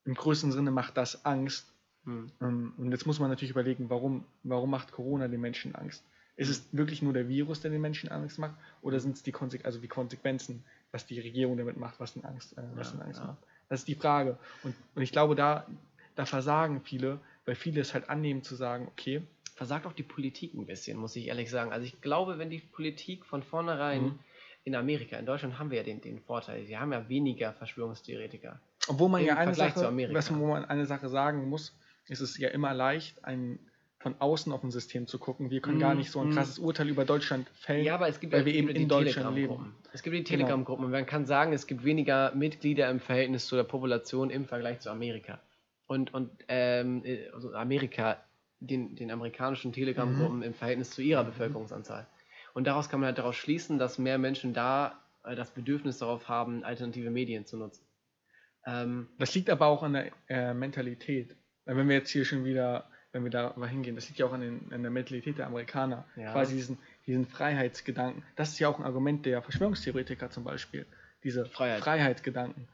im 0.06 0.16
größten 0.16 0.52
Sinne 0.52 0.72
macht 0.72 0.98
das 0.98 1.24
Angst. 1.26 1.70
Hm. 2.06 2.30
Ähm, 2.42 2.74
Und 2.78 2.92
jetzt 2.92 3.06
muss 3.06 3.20
man 3.22 3.30
natürlich 3.30 3.52
überlegen, 3.52 3.90
warum, 3.90 4.26
warum 4.44 4.70
macht 4.70 4.92
Corona 4.92 5.30
den 5.30 5.40
Menschen 5.40 5.74
Angst? 5.76 6.04
Ist 6.36 6.50
es 6.50 6.68
wirklich 6.72 7.02
nur 7.02 7.14
der 7.14 7.28
Virus, 7.28 7.62
der 7.62 7.72
den 7.72 7.82
Menschen 7.82 8.10
Angst 8.10 8.40
macht? 8.40 8.56
Oder 8.82 9.00
sind 9.00 9.16
es 9.16 9.24
die, 9.24 9.32
Konse 9.32 9.60
also 9.64 9.80
die 9.80 9.88
Konsequenzen, 9.88 10.64
was 10.92 11.06
die 11.06 11.20
Regierung 11.20 11.58
damit 11.58 11.78
macht, 11.78 12.00
was 12.00 12.14
den 12.14 12.26
Angst, 12.26 12.58
äh, 12.58 12.62
was 12.76 12.92
Ja, 12.92 12.98
den 12.98 13.02
Angst 13.04 13.20
ja. 13.20 13.28
macht? 13.28 13.38
Das 13.70 13.82
ist 13.82 13.88
die 13.88 13.96
Frage. 13.96 14.38
Und, 14.64 14.76
und 14.96 15.02
ich 15.04 15.12
glaube, 15.12 15.36
da, 15.36 15.66
da 16.16 16.26
versagen 16.26 16.82
viele, 16.82 17.20
weil 17.46 17.56
viele 17.56 17.82
es 17.82 17.94
halt 17.94 18.10
annehmen 18.10 18.44
zu 18.44 18.56
sagen, 18.56 18.88
okay, 18.88 19.22
Versagt 19.56 19.86
auch 19.86 19.94
die 19.94 20.02
Politik 20.04 20.56
ein 20.56 20.66
bisschen, 20.66 20.98
muss 20.98 21.16
ich 21.16 21.28
ehrlich 21.28 21.52
sagen. 21.52 21.72
Also 21.72 21.86
ich 21.86 22.02
glaube, 22.02 22.40
wenn 22.40 22.50
die 22.50 22.58
Politik 22.58 23.24
von 23.24 23.44
vornherein 23.44 24.06
Mhm. 24.06 24.20
in 24.64 24.74
Amerika, 24.76 25.16
in 25.18 25.28
Deutschland 25.28 25.60
haben 25.60 25.70
wir 25.70 25.78
ja 25.78 25.84
den, 25.84 26.02
den 26.02 26.20
Vorteil, 26.20 26.68
wir 26.68 26.80
haben 26.80 26.92
ja 26.92 27.08
weniger 27.08 27.54
Verschwörungstheoretiker. 27.54 28.60
obwohl 28.88 29.10
man 29.10 29.24
ja 29.24 29.36
eine 29.38 29.54
Vergleich 29.54 29.74
zu 29.74 29.82
Sache, 29.82 29.90
Amerika. 29.90 30.18
was, 30.18 30.34
wo 30.36 30.48
man 30.48 30.66
eine 30.66 30.88
Sache 30.88 31.08
sagen 31.08 31.48
muss, 31.50 31.78
ist 32.08 32.20
es 32.20 32.36
ja 32.40 32.50
immer 32.50 32.74
leicht, 32.74 33.24
ein, 33.24 33.60
von 34.04 34.16
außen 34.20 34.52
auf 34.54 34.64
ein 34.64 34.70
System 34.72 35.08
zu 35.08 35.18
gucken. 35.18 35.50
Wir 35.50 35.62
können 35.62 35.78
Mhm, 35.78 35.82
gar 35.82 35.96
nicht 35.96 36.12
so 36.12 36.20
ein 36.20 36.28
mhm. 36.30 36.34
krasses 36.34 36.60
Urteil 36.60 36.90
über 36.90 37.06
Deutschland 37.06 37.50
fällen. 37.56 37.84
Ja, 37.84 37.96
aber 37.96 38.08
es 38.08 38.20
gibt 38.20 38.34
weil 38.34 38.46
wir 38.46 38.54
eben 38.54 38.70
in 38.70 38.88
Deutschland 38.88 39.36
Telegram-Gruppen. 39.36 39.74
Es 39.94 40.04
gibt 40.04 40.14
die 40.16 40.20
Genau. 40.24 40.30
Telegram-Gruppen 40.46 40.86
und 40.86 40.92
man 40.92 41.06
kann 41.06 41.26
sagen, 41.26 41.54
es 41.54 41.66
gibt 41.66 41.84
weniger 41.84 42.36
Mitglieder 42.36 42.90
im 42.92 43.00
Verhältnis 43.00 43.48
zu 43.48 43.56
der 43.56 43.64
Population 43.64 44.30
im 44.30 44.46
Vergleich 44.46 44.80
zu 44.82 44.92
Amerika. 44.92 45.40
Und, 45.88 46.14
und 46.14 46.30
ähm, 46.50 47.04
äh, 47.06 47.30
also 47.34 47.54
Amerika, 47.54 48.24
den, 48.60 48.96
den 48.96 49.10
amerikanischen 49.10 49.72
Telegram-Gruppen 49.74 50.38
Mhm. 50.38 50.44
im 50.44 50.54
Verhältnis 50.54 50.92
zu 50.92 51.02
ihrer 51.02 51.24
Bevölkerungsanzahl. 51.24 52.06
Und 52.54 52.68
daraus 52.68 52.90
kann 52.90 53.00
man 53.00 53.08
halt 53.08 53.18
daraus 53.18 53.36
schließen, 53.36 53.80
dass 53.80 53.98
mehr 53.98 54.18
Menschen 54.18 54.54
da 54.54 55.00
äh, 55.24 55.36
das 55.36 55.52
Bedürfnis 55.52 55.98
darauf 55.98 56.28
haben, 56.30 56.64
alternative 56.64 57.10
Medien 57.10 57.46
zu 57.46 57.58
nutzen. 57.58 57.86
Ähm, 58.66 59.08
Das 59.18 59.34
liegt 59.36 59.50
aber 59.50 59.68
auch 59.68 59.84
an 59.84 59.94
der 59.94 60.12
äh, 60.30 60.54
Mentalität. 60.54 61.36
Wenn 61.66 61.88
wir 61.88 61.96
jetzt 61.96 62.10
hier 62.10 62.26
schon 62.26 62.44
wieder, 62.46 62.90
wenn 63.14 63.24
wir 63.24 63.32
da 63.32 63.54
mal 63.56 63.70
hingehen, 63.70 63.96
das 63.96 64.10
liegt 64.10 64.20
ja 64.20 64.26
auch 64.26 64.34
an, 64.34 64.42
den, 64.42 64.74
an 64.74 64.82
der 64.82 64.92
Mentalität 64.92 65.38
der 65.38 65.48
Amerikaner. 65.48 66.06
Ja. 66.16 66.34
Quasi 66.34 66.56
diesen, 66.56 66.80
diesen 67.06 67.26
Freiheitsgedanken. 67.28 68.24
Das 68.36 68.50
ist 68.50 68.60
ja 68.60 68.68
auch 68.68 68.80
ein 68.80 68.86
Argument 68.86 69.26
der 69.26 69.42
Verschwörungstheoretiker 69.42 70.32
zum 70.32 70.44
Beispiel. 70.44 70.86
Diese 71.24 71.46
Freiheit. 71.46 71.84
Freiheitsgedanken. 71.84 72.68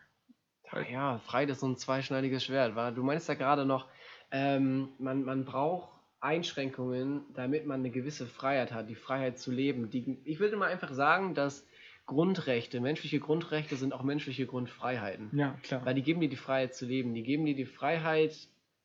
Ja, 0.91 1.19
Freiheit 1.19 1.49
ist 1.49 1.59
so 1.59 1.67
ein 1.67 1.77
zweischneidiges 1.77 2.43
Schwert. 2.43 2.75
War? 2.75 2.91
Du 2.91 3.03
meinst 3.03 3.27
ja 3.27 3.35
gerade 3.35 3.65
noch, 3.65 3.87
ähm, 4.31 4.89
man, 4.97 5.23
man 5.23 5.43
braucht 5.43 5.89
Einschränkungen, 6.21 7.21
damit 7.33 7.65
man 7.65 7.81
eine 7.81 7.89
gewisse 7.89 8.25
Freiheit 8.25 8.71
hat, 8.71 8.89
die 8.89 8.95
Freiheit 8.95 9.39
zu 9.39 9.51
leben. 9.51 9.89
Die, 9.89 10.19
ich 10.23 10.39
würde 10.39 10.57
mal 10.57 10.69
einfach 10.69 10.93
sagen, 10.93 11.33
dass 11.33 11.65
Grundrechte, 12.05 12.79
menschliche 12.79 13.19
Grundrechte 13.19 13.75
sind 13.75 13.93
auch 13.93 14.03
menschliche 14.03 14.45
Grundfreiheiten. 14.45 15.29
Ja, 15.33 15.57
klar. 15.63 15.85
Weil 15.85 15.95
die 15.95 16.01
geben 16.01 16.21
dir 16.21 16.29
die 16.29 16.37
Freiheit 16.37 16.73
zu 16.73 16.85
leben. 16.85 17.13
Die 17.13 17.23
geben 17.23 17.45
dir 17.45 17.55
die 17.55 17.65
Freiheit, 17.65 18.35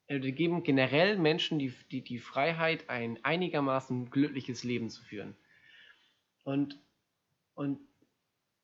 äh, 0.08 0.18
geben 0.18 0.62
generell 0.62 1.18
Menschen 1.18 1.58
die, 1.58 1.72
die, 1.90 2.02
die 2.02 2.18
Freiheit, 2.18 2.88
ein 2.88 3.18
einigermaßen 3.24 4.10
glückliches 4.10 4.64
Leben 4.64 4.90
zu 4.90 5.02
führen. 5.02 5.36
Und, 6.44 6.78
und 7.54 7.80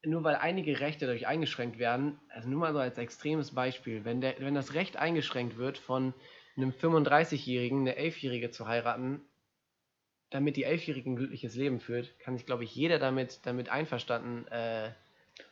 nur 0.05 0.25
weil 0.25 0.37
einige 0.37 0.81
Rechte 0.81 1.07
dadurch 1.07 1.27
eingeschränkt 1.27 1.79
werden, 1.79 2.19
also 2.29 2.49
nur 2.49 2.61
mal 2.61 2.73
so 2.73 2.79
als 2.79 2.99
extremes 2.99 3.53
Beispiel, 3.53 4.05
wenn, 4.05 4.21
der, 4.21 4.37
wenn 4.39 4.55
das 4.55 4.75
Recht 4.75 4.97
eingeschränkt 4.97 5.57
wird 5.57 5.79
von 5.79 6.15
einem 6.57 6.71
35-Jährigen 6.71 7.81
eine 7.81 7.97
Elfjährige 7.97 8.51
zu 8.51 8.67
heiraten, 8.67 9.21
damit 10.31 10.57
die 10.57 10.65
Elfjährige 10.65 11.11
ein 11.11 11.17
glückliches 11.17 11.55
Leben 11.57 11.81
führt, 11.81 12.19
kann 12.21 12.37
sich, 12.37 12.47
glaube 12.47 12.65
ich, 12.65 12.75
jeder 12.75 12.99
damit, 12.99 13.41
damit 13.45 13.69
einverstanden 13.69 14.47
äh, 14.49 14.91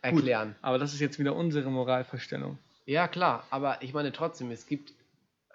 erklären. 0.02 0.50
Gut, 0.50 0.58
aber 0.62 0.78
das 0.78 0.94
ist 0.94 1.00
jetzt 1.00 1.18
wieder 1.18 1.34
unsere 1.34 1.70
Moralvorstellung. 1.70 2.58
Ja, 2.86 3.08
klar, 3.08 3.46
aber 3.50 3.82
ich 3.82 3.92
meine 3.92 4.12
trotzdem, 4.12 4.50
es 4.50 4.66
gibt. 4.66 4.94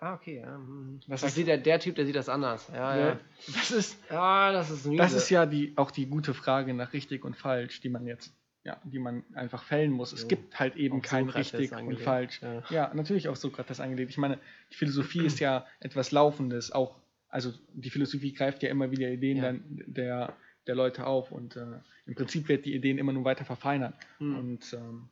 Ah, 0.03 0.15
okay, 0.15 0.39
ja. 0.39 0.55
Hm. 0.55 1.00
Das 1.07 1.24
ist, 1.24 1.36
sieht 1.36 1.48
der, 1.48 1.57
der 1.57 1.79
Typ, 1.79 1.95
der 1.95 2.05
sieht 2.05 2.15
das 2.15 2.27
anders. 2.27 2.69
Ja, 2.74 2.98
ja. 2.98 3.19
Das 3.53 3.72
ist, 3.72 3.98
ja, 4.10 4.51
das 4.51 4.69
ist, 4.69 4.89
das 4.98 5.13
ist 5.13 5.29
ja 5.29 5.45
die, 5.45 5.72
auch 5.77 5.91
die 5.91 6.07
gute 6.07 6.33
Frage 6.33 6.74
nach 6.74 6.91
richtig 6.91 7.24
und 7.24 7.38
falsch, 7.38 7.79
die 7.79 7.89
man 7.89 8.05
jetzt 8.05 8.33
ja, 8.65 8.79
die 8.86 9.00
man 9.00 9.24
einfach 9.33 9.63
fällen 9.63 9.91
muss. 9.91 10.13
Es 10.13 10.22
ja. 10.22 10.27
gibt 10.29 10.57
halt 10.57 10.77
eben 10.77 10.98
auf 10.98 11.03
kein 11.03 11.25
Sokrates 11.25 11.53
richtig 11.53 11.74
angelegt. 11.74 12.00
und 12.00 12.05
falsch. 12.05 12.41
Ja. 12.41 12.63
ja. 12.69 12.93
natürlich 12.93 13.27
auf 13.27 13.36
Sokrates 13.38 13.81
angelegt. 13.81 14.10
Ich 14.10 14.17
meine, 14.17 14.39
die 14.72 14.75
Philosophie 14.75 15.25
ist 15.25 15.39
ja 15.39 15.65
etwas 15.81 16.12
Laufendes. 16.12 16.72
Auch, 16.72 16.98
also 17.27 17.51
die 17.74 17.89
Philosophie 17.89 18.31
greift 18.31 18.63
ja 18.63 18.69
immer 18.69 18.89
wieder 18.89 19.10
Ideen 19.10 19.38
ja. 19.38 19.53
der, 19.86 20.33
der 20.65 20.75
Leute 20.75 21.05
auf 21.05 21.31
und 21.33 21.57
äh, 21.57 21.65
im 22.05 22.15
Prinzip 22.15 22.48
wird 22.48 22.65
die 22.65 22.74
Ideen 22.74 22.98
immer 22.98 23.12
nur 23.12 23.25
weiter 23.25 23.43
verfeinern. 23.43 23.93
Hm. 24.19 24.38
Und, 24.38 24.74
ähm, 24.74 25.10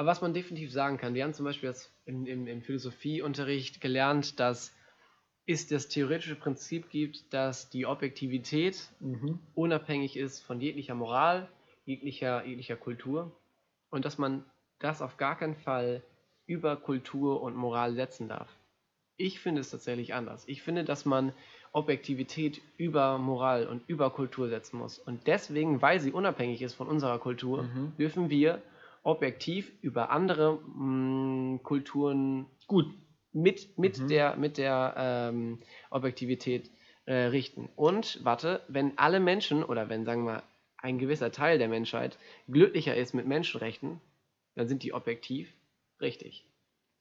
Aber 0.00 0.06
was 0.06 0.22
man 0.22 0.32
definitiv 0.32 0.72
sagen 0.72 0.96
kann, 0.96 1.12
wir 1.12 1.24
haben 1.24 1.34
zum 1.34 1.44
Beispiel 1.44 1.68
jetzt 1.68 1.92
im, 2.06 2.24
im, 2.24 2.46
im 2.46 2.62
Philosophieunterricht 2.62 3.82
gelernt, 3.82 4.40
dass 4.40 4.74
es 5.46 5.66
das 5.66 5.88
theoretische 5.88 6.36
Prinzip 6.36 6.88
gibt, 6.88 7.34
dass 7.34 7.68
die 7.68 7.84
Objektivität 7.84 8.88
mhm. 9.00 9.40
unabhängig 9.54 10.16
ist 10.16 10.40
von 10.40 10.58
jeglicher 10.58 10.94
Moral, 10.94 11.50
jeglicher, 11.84 12.46
jeglicher 12.46 12.76
Kultur 12.76 13.30
und 13.90 14.06
dass 14.06 14.16
man 14.16 14.42
das 14.78 15.02
auf 15.02 15.18
gar 15.18 15.36
keinen 15.36 15.56
Fall 15.56 16.02
über 16.46 16.76
Kultur 16.76 17.42
und 17.42 17.54
Moral 17.54 17.94
setzen 17.94 18.26
darf. 18.26 18.48
Ich 19.18 19.38
finde 19.38 19.60
es 19.60 19.68
tatsächlich 19.68 20.14
anders. 20.14 20.44
Ich 20.48 20.62
finde, 20.62 20.82
dass 20.84 21.04
man 21.04 21.34
Objektivität 21.72 22.62
über 22.78 23.18
Moral 23.18 23.66
und 23.66 23.86
über 23.86 24.08
Kultur 24.08 24.48
setzen 24.48 24.78
muss. 24.78 24.98
Und 24.98 25.26
deswegen, 25.26 25.82
weil 25.82 26.00
sie 26.00 26.10
unabhängig 26.10 26.62
ist 26.62 26.72
von 26.72 26.88
unserer 26.88 27.18
Kultur, 27.18 27.64
mhm. 27.64 27.92
dürfen 27.98 28.30
wir 28.30 28.62
objektiv 29.02 29.72
über 29.82 30.10
andere 30.10 30.60
mh, 30.60 31.54
mm, 31.54 31.62
Kulturen 31.62 32.46
gut 32.66 32.86
mit, 33.32 33.78
mit 33.78 33.98
mhm. 33.98 34.08
der, 34.08 34.36
mit 34.36 34.58
der 34.58 34.94
ähm, 34.96 35.60
Objektivität 35.90 36.70
äh, 37.06 37.14
richten. 37.14 37.68
Und 37.76 38.24
warte, 38.24 38.62
wenn 38.68 38.98
alle 38.98 39.20
Menschen 39.20 39.62
oder 39.64 39.88
wenn, 39.88 40.04
sagen 40.04 40.24
wir 40.24 40.32
mal, 40.32 40.42
ein 40.76 40.98
gewisser 40.98 41.30
Teil 41.30 41.58
der 41.58 41.68
Menschheit 41.68 42.18
glücklicher 42.48 42.96
ist 42.96 43.12
mit 43.12 43.26
Menschenrechten, 43.26 44.00
dann 44.54 44.68
sind 44.68 44.82
die 44.82 44.92
objektiv 44.92 45.52
richtig. 46.00 46.44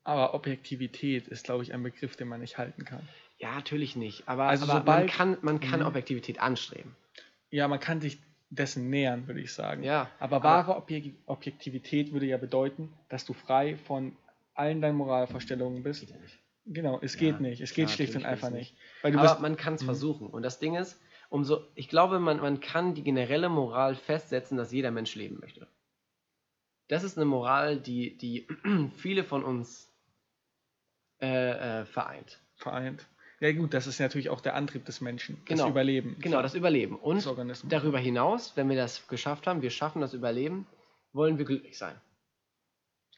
Aber 0.04 0.34
Objektivität 0.34 1.28
ist, 1.28 1.46
glaube 1.46 1.64
ich, 1.64 1.74
ein 1.74 1.84
Begriff, 1.84 2.16
den 2.16 2.28
man 2.28 2.42
nicht 2.42 2.58
halten 2.58 2.84
kann. 2.86 3.08
Ja, 3.38 3.56
natürlich 3.56 3.96
nicht. 3.96 4.28
Aber, 4.28 4.46
also 4.46 4.66
aber 4.66 4.80
sobald, 4.80 5.00
man 5.00 5.08
kann, 5.08 5.38
man 5.42 5.60
kann 5.60 5.80
mhm. 5.80 5.86
Objektivität 5.86 6.40
anstreben. 6.42 6.96
Ja, 7.52 7.68
man 7.68 7.80
kann 7.80 8.02
sich 8.02 8.20
dessen 8.50 8.90
nähern, 8.90 9.28
würde 9.28 9.42
ich 9.42 9.54
sagen. 9.54 9.84
Ja, 9.84 10.10
aber 10.20 10.44
wahre 10.44 10.76
Objektivität 11.26 12.12
würde 12.12 12.26
ja 12.26 12.38
bedeuten, 12.38 12.92
dass 13.10 13.26
du 13.26 13.34
frei 13.34 13.78
von 13.78 14.16
allen 14.54 14.82
deinen 14.82 14.96
Moralvorstellungen 14.96 15.84
bist. 15.84 16.02
Geht 16.02 16.10
ja 16.10 16.18
nicht. 16.18 16.40
Genau, 16.66 17.00
es 17.02 17.16
ja, 17.16 17.20
geht 17.20 17.42
nicht. 17.42 17.62
Es 17.62 17.74
geht 17.74 17.90
schlicht 17.90 18.16
und 18.16 18.26
einfach 18.26 18.50
nicht. 18.50 18.76
Weil 19.02 19.12
du 19.12 19.20
aber 19.20 19.30
bist, 19.30 19.42
man 19.42 19.58
kann 19.58 19.76
es 19.76 19.82
mhm. 19.82 19.86
versuchen. 19.86 20.28
Und 20.28 20.44
das 20.44 20.60
Ding 20.60 20.76
ist, 20.76 21.00
umso, 21.30 21.62
ich 21.76 21.90
glaube, 21.90 22.20
man, 22.20 22.38
man 22.38 22.60
kann 22.60 22.94
die 22.94 23.04
generelle 23.04 23.50
Moral 23.50 23.96
festsetzen, 23.96 24.58
dass 24.58 24.72
jeder 24.72 24.92
Mensch 24.92 25.16
leben 25.16 25.40
möchte. 25.40 25.68
Das 26.88 27.04
ist 27.04 27.18
eine 27.18 27.26
Moral, 27.26 27.80
die, 27.80 28.18
die 28.18 28.48
viele 28.98 29.24
von 29.24 29.44
uns 29.44 29.92
äh, 31.22 31.82
äh, 31.82 31.86
vereint. 31.86 32.40
Vereint. 32.56 33.08
Ja 33.40 33.54
gut, 33.54 33.74
das 33.74 33.88
ist 33.88 34.00
natürlich 34.00 34.30
auch 34.30 34.42
der 34.42 34.56
Antrieb 34.56 34.86
des 34.86 35.00
Menschen, 35.00 35.42
genau. 35.46 35.64
das 35.64 35.72
Überleben. 35.72 36.18
Genau, 36.20 36.42
das 36.42 36.56
Überleben. 36.56 36.96
Und 36.98 37.26
darüber 37.70 38.00
hinaus, 38.00 38.54
wenn 38.56 38.68
wir 38.70 38.76
das 38.76 39.08
geschafft 39.08 39.48
haben, 39.48 39.62
wir 39.62 39.70
schaffen 39.70 40.02
das 40.02 40.14
Überleben, 40.14 40.68
wollen 41.14 41.38
wir 41.38 41.46
glücklich 41.46 41.78
sein. 41.78 41.96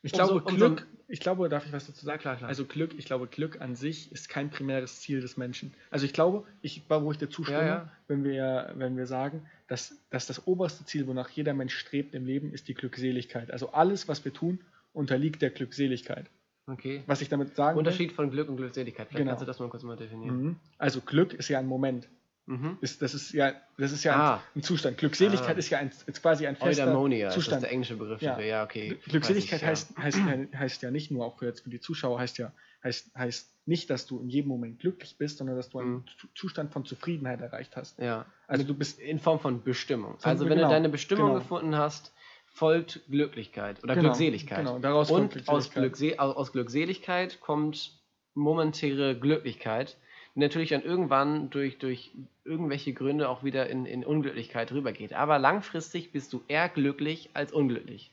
Ich 0.04 0.12
glaube, 0.13 0.42
umso, 0.42 0.56
Glück, 0.56 0.88
ich 1.08 1.20
glaube, 1.20 1.48
darf 1.50 1.66
ich 1.66 1.74
was 1.74 1.86
dazu 1.86 2.06
sagen? 2.06 2.20
Klar, 2.20 2.38
klar. 2.38 2.50
Also 2.50 2.66
Glück, 2.66 2.94
ich 2.98 3.06
glaube, 3.06 3.28
Glück 3.28 3.62
an 3.62 3.75
sich 3.75 4.12
ist 4.12 4.30
kein 4.30 4.50
primäres 4.50 5.01
Ziel 5.01 5.22
des 5.22 5.38
Menschen. 5.38 5.74
Also 5.92 6.06
ich 6.06 6.13
glaube, 6.13 6.46
ich, 6.62 6.84
wo 6.88 7.12
ich 7.12 7.18
dir 7.18 7.30
zustimme, 7.30 7.60
ja, 7.60 7.68
ja. 7.68 7.92
wenn 8.08 8.24
wir, 8.24 8.74
wenn 8.75 8.98
wir 8.98 9.06
sagen, 9.06 9.46
dass, 9.68 9.96
dass 10.10 10.25
das 10.25 10.48
oberste 10.48 10.86
Ziel, 10.86 11.06
wonach 11.08 11.30
jeder 11.30 11.54
Mensch 11.54 11.75
strebt 11.75 12.16
im 12.16 12.25
Leben, 12.25 12.51
ist 12.51 12.68
die 12.68 12.74
Glückseligkeit. 12.74 13.51
Also 13.51 13.72
alles, 13.74 14.08
was 14.08 14.25
wir 14.25 14.34
tun, 14.34 14.60
unterliegt 14.94 15.42
der 15.42 15.51
Glückseligkeit. 15.51 16.25
Okay. 16.68 17.03
Was 17.08 17.22
ich 17.22 17.30
damit 17.30 17.56
sagen 17.56 17.77
Unterschied 17.77 18.10
will, 18.10 18.15
von 18.15 18.32
Glück 18.32 18.50
und 18.50 18.58
Glückseligkeit. 18.58 19.08
Vielleicht 19.08 19.18
genau. 19.18 19.32
kannst 19.32 19.41
du 19.41 19.46
das 19.46 19.60
mal 19.60 19.70
kurz 19.70 19.84
mal 19.84 19.98
definieren. 19.98 20.41
Mhm. 20.41 20.56
Also 20.77 21.01
Glück 21.01 21.34
ist 21.34 21.50
ja 21.50 21.60
ein 21.60 21.68
Moment. 21.68 22.08
Mhm. 22.46 22.77
Ist, 22.82 23.01
das 23.01 23.13
ist 23.13 23.34
ja, 23.34 23.53
das 23.77 23.91
ist 23.91 24.03
ja 24.03 24.15
ah. 24.15 24.36
ein, 24.36 24.41
ein, 24.56 24.63
Zustand. 24.63 24.98
Glückseligkeit 24.98 25.56
ah. 25.56 25.60
ist 25.60 25.70
ja 25.70 25.80
ein, 25.80 25.91
ist 26.06 26.22
quasi 26.22 26.48
ein 26.48 26.56
fester 26.56 26.84
Eudaimonia, 26.84 27.30
Zustand. 27.30 27.58
Das 27.58 27.58
ist 27.58 27.63
der 27.63 27.72
englische 27.72 27.96
Begriff. 27.98 28.22
Ja, 28.22 28.39
ja 28.39 28.63
okay. 28.63 28.98
Glückseligkeit 29.06 29.63
heißt, 29.63 29.91
ja. 29.96 30.03
Heißt, 30.03 30.20
heißt 30.56 30.82
ja 30.82 30.91
nicht 30.91 31.12
nur, 31.12 31.25
auch 31.25 31.38
für, 31.38 31.46
jetzt 31.46 31.62
für 31.62 31.70
die 31.70 31.80
Zuschauer, 31.80 32.20
heißt 32.20 32.38
ja 32.39 32.51
heißt, 32.84 33.15
heißt 33.15 33.50
nicht, 33.65 33.89
dass 33.89 34.08
du 34.08 34.20
in 34.20 34.30
jedem 34.30 34.50
Moment 34.50 34.80
glücklich 34.80 35.18
bist, 35.18 35.38
sondern 35.38 35.56
dass 35.56 35.70
du 35.70 35.80
einen 35.80 35.94
mhm. 35.94 36.06
Zustand 36.36 36.72
von 36.72 36.86
Zufriedenheit 36.86 37.41
erreicht 37.41 37.75
hast. 37.75 38.00
Ja. 38.00 38.25
Also 38.48 38.65
du 38.65 38.74
bist 38.74 39.00
in 39.00 39.20
Form 39.20 39.39
von 39.39 39.63
Bestimmung. 39.63 40.18
Also 40.24 40.46
wenn 40.46 40.58
genau, 40.58 40.68
du 40.68 40.74
deine 40.74 40.89
Bestimmung 40.89 41.27
genau. 41.27 41.39
gefunden 41.39 41.75
hast, 41.75 42.12
folgt 42.53 43.01
Glücklichkeit 43.10 43.84
oder 43.84 43.96
genau, 43.96 44.10
Glückseligkeit. 44.10 44.60
Genau, 44.60 44.79
daraus 44.79 45.10
Und 45.10 45.31
Glückseligkeit. 45.31 45.55
Aus, 45.55 45.72
Glückse 45.72 46.20
aus 46.20 46.51
Glückseligkeit 46.51 47.41
kommt 47.41 48.00
momentäre 48.34 49.17
Glücklichkeit 49.17 49.98
natürlich 50.36 50.70
dann 50.70 50.84
irgendwann 50.84 51.50
durch, 51.50 51.77
durch 51.77 52.12
irgendwelche 52.46 52.93
Gründe 52.93 53.29
auch 53.29 53.43
wieder 53.43 53.70
in, 53.70 53.86
in 53.86 54.05
Unglücklichkeit 54.05 54.72
rübergeht. 54.72 55.13
Aber 55.13 55.39
langfristig 55.39 56.12
bist 56.12 56.31
du 56.34 56.41
eher 56.48 56.70
glücklich 56.70 57.29
als 57.34 57.51
unglücklich. 57.51 58.12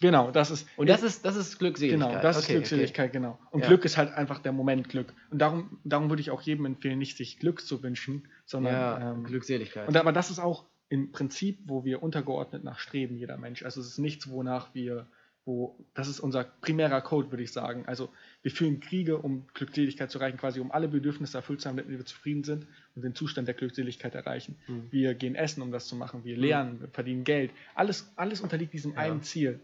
Genau, 0.00 0.30
das 0.30 0.50
ist. 0.50 0.68
Und 0.76 0.90
das 0.90 1.02
ist, 1.02 1.24
das 1.24 1.36
ist 1.36 1.58
Glückseligkeit. 1.58 2.10
Genau, 2.10 2.22
das 2.22 2.36
okay, 2.36 2.44
ist 2.44 2.48
Glückseligkeit, 2.58 3.08
okay. 3.10 3.18
genau. 3.18 3.38
Und 3.50 3.60
ja. 3.60 3.68
Glück 3.68 3.84
ist 3.86 3.96
halt 3.96 4.12
einfach 4.12 4.40
der 4.40 4.52
Moment 4.52 4.90
Glück. 4.90 5.14
Und 5.30 5.38
darum, 5.38 5.78
darum 5.84 6.10
würde 6.10 6.20
ich 6.20 6.30
auch 6.30 6.42
jedem 6.42 6.66
empfehlen, 6.66 6.98
nicht 6.98 7.16
sich 7.16 7.38
Glück 7.38 7.62
zu 7.62 7.82
wünschen, 7.82 8.28
sondern 8.44 8.74
ja, 8.74 9.12
ähm, 9.12 9.24
Glückseligkeit. 9.24 9.88
Und 9.88 9.96
aber 9.96 10.12
das 10.12 10.30
ist 10.30 10.38
auch 10.38 10.64
im 10.88 11.12
Prinzip, 11.12 11.58
wo 11.64 11.84
wir 11.84 12.02
untergeordnet 12.02 12.64
nach 12.64 12.78
streben, 12.78 13.16
jeder 13.16 13.36
Mensch. 13.36 13.64
Also 13.64 13.80
es 13.80 13.88
ist 13.88 13.98
nichts, 13.98 14.30
wonach 14.30 14.74
wir 14.74 15.06
wo 15.46 15.78
das 15.94 16.08
ist 16.08 16.18
unser 16.18 16.42
primärer 16.44 17.00
Code, 17.00 17.30
würde 17.30 17.44
ich 17.44 17.52
sagen. 17.52 17.86
Also 17.86 18.08
wir 18.42 18.50
führen 18.50 18.80
Kriege, 18.80 19.16
um 19.16 19.46
Glückseligkeit 19.54 20.10
zu 20.10 20.18
erreichen, 20.18 20.38
quasi 20.38 20.58
um 20.58 20.72
alle 20.72 20.88
Bedürfnisse 20.88 21.38
erfüllt 21.38 21.60
zu 21.60 21.68
haben, 21.68 21.76
damit 21.76 21.96
wir 21.96 22.04
zufrieden 22.04 22.42
sind 22.42 22.66
und 22.96 23.02
den 23.02 23.14
Zustand 23.14 23.46
der 23.46 23.54
Glückseligkeit 23.54 24.16
erreichen. 24.16 24.56
Mhm. 24.66 24.88
Wir 24.90 25.14
gehen 25.14 25.36
essen, 25.36 25.62
um 25.62 25.70
das 25.70 25.86
zu 25.86 25.94
machen. 25.94 26.24
Wir 26.24 26.36
lernen, 26.36 26.80
wir 26.80 26.88
verdienen 26.88 27.22
Geld. 27.22 27.52
Alles, 27.76 28.12
alles 28.16 28.40
unterliegt 28.40 28.72
diesem 28.72 28.94
ja. 28.94 28.98
einen 28.98 29.22
Ziel. 29.22 29.60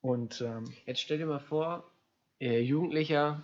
Und 0.00 0.40
ähm, 0.40 0.64
jetzt 0.84 1.00
stell 1.00 1.18
dir 1.18 1.26
mal 1.26 1.38
vor, 1.38 1.88
äh, 2.40 2.60
Jugendlicher, 2.60 3.42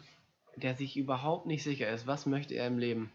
der 0.56 0.74
sich 0.74 0.96
überhaupt 0.96 1.46
nicht 1.46 1.62
sicher 1.62 1.88
ist, 1.88 2.08
was 2.08 2.26
möchte 2.26 2.54
er 2.54 2.66
im 2.66 2.78
Leben? 2.78 3.12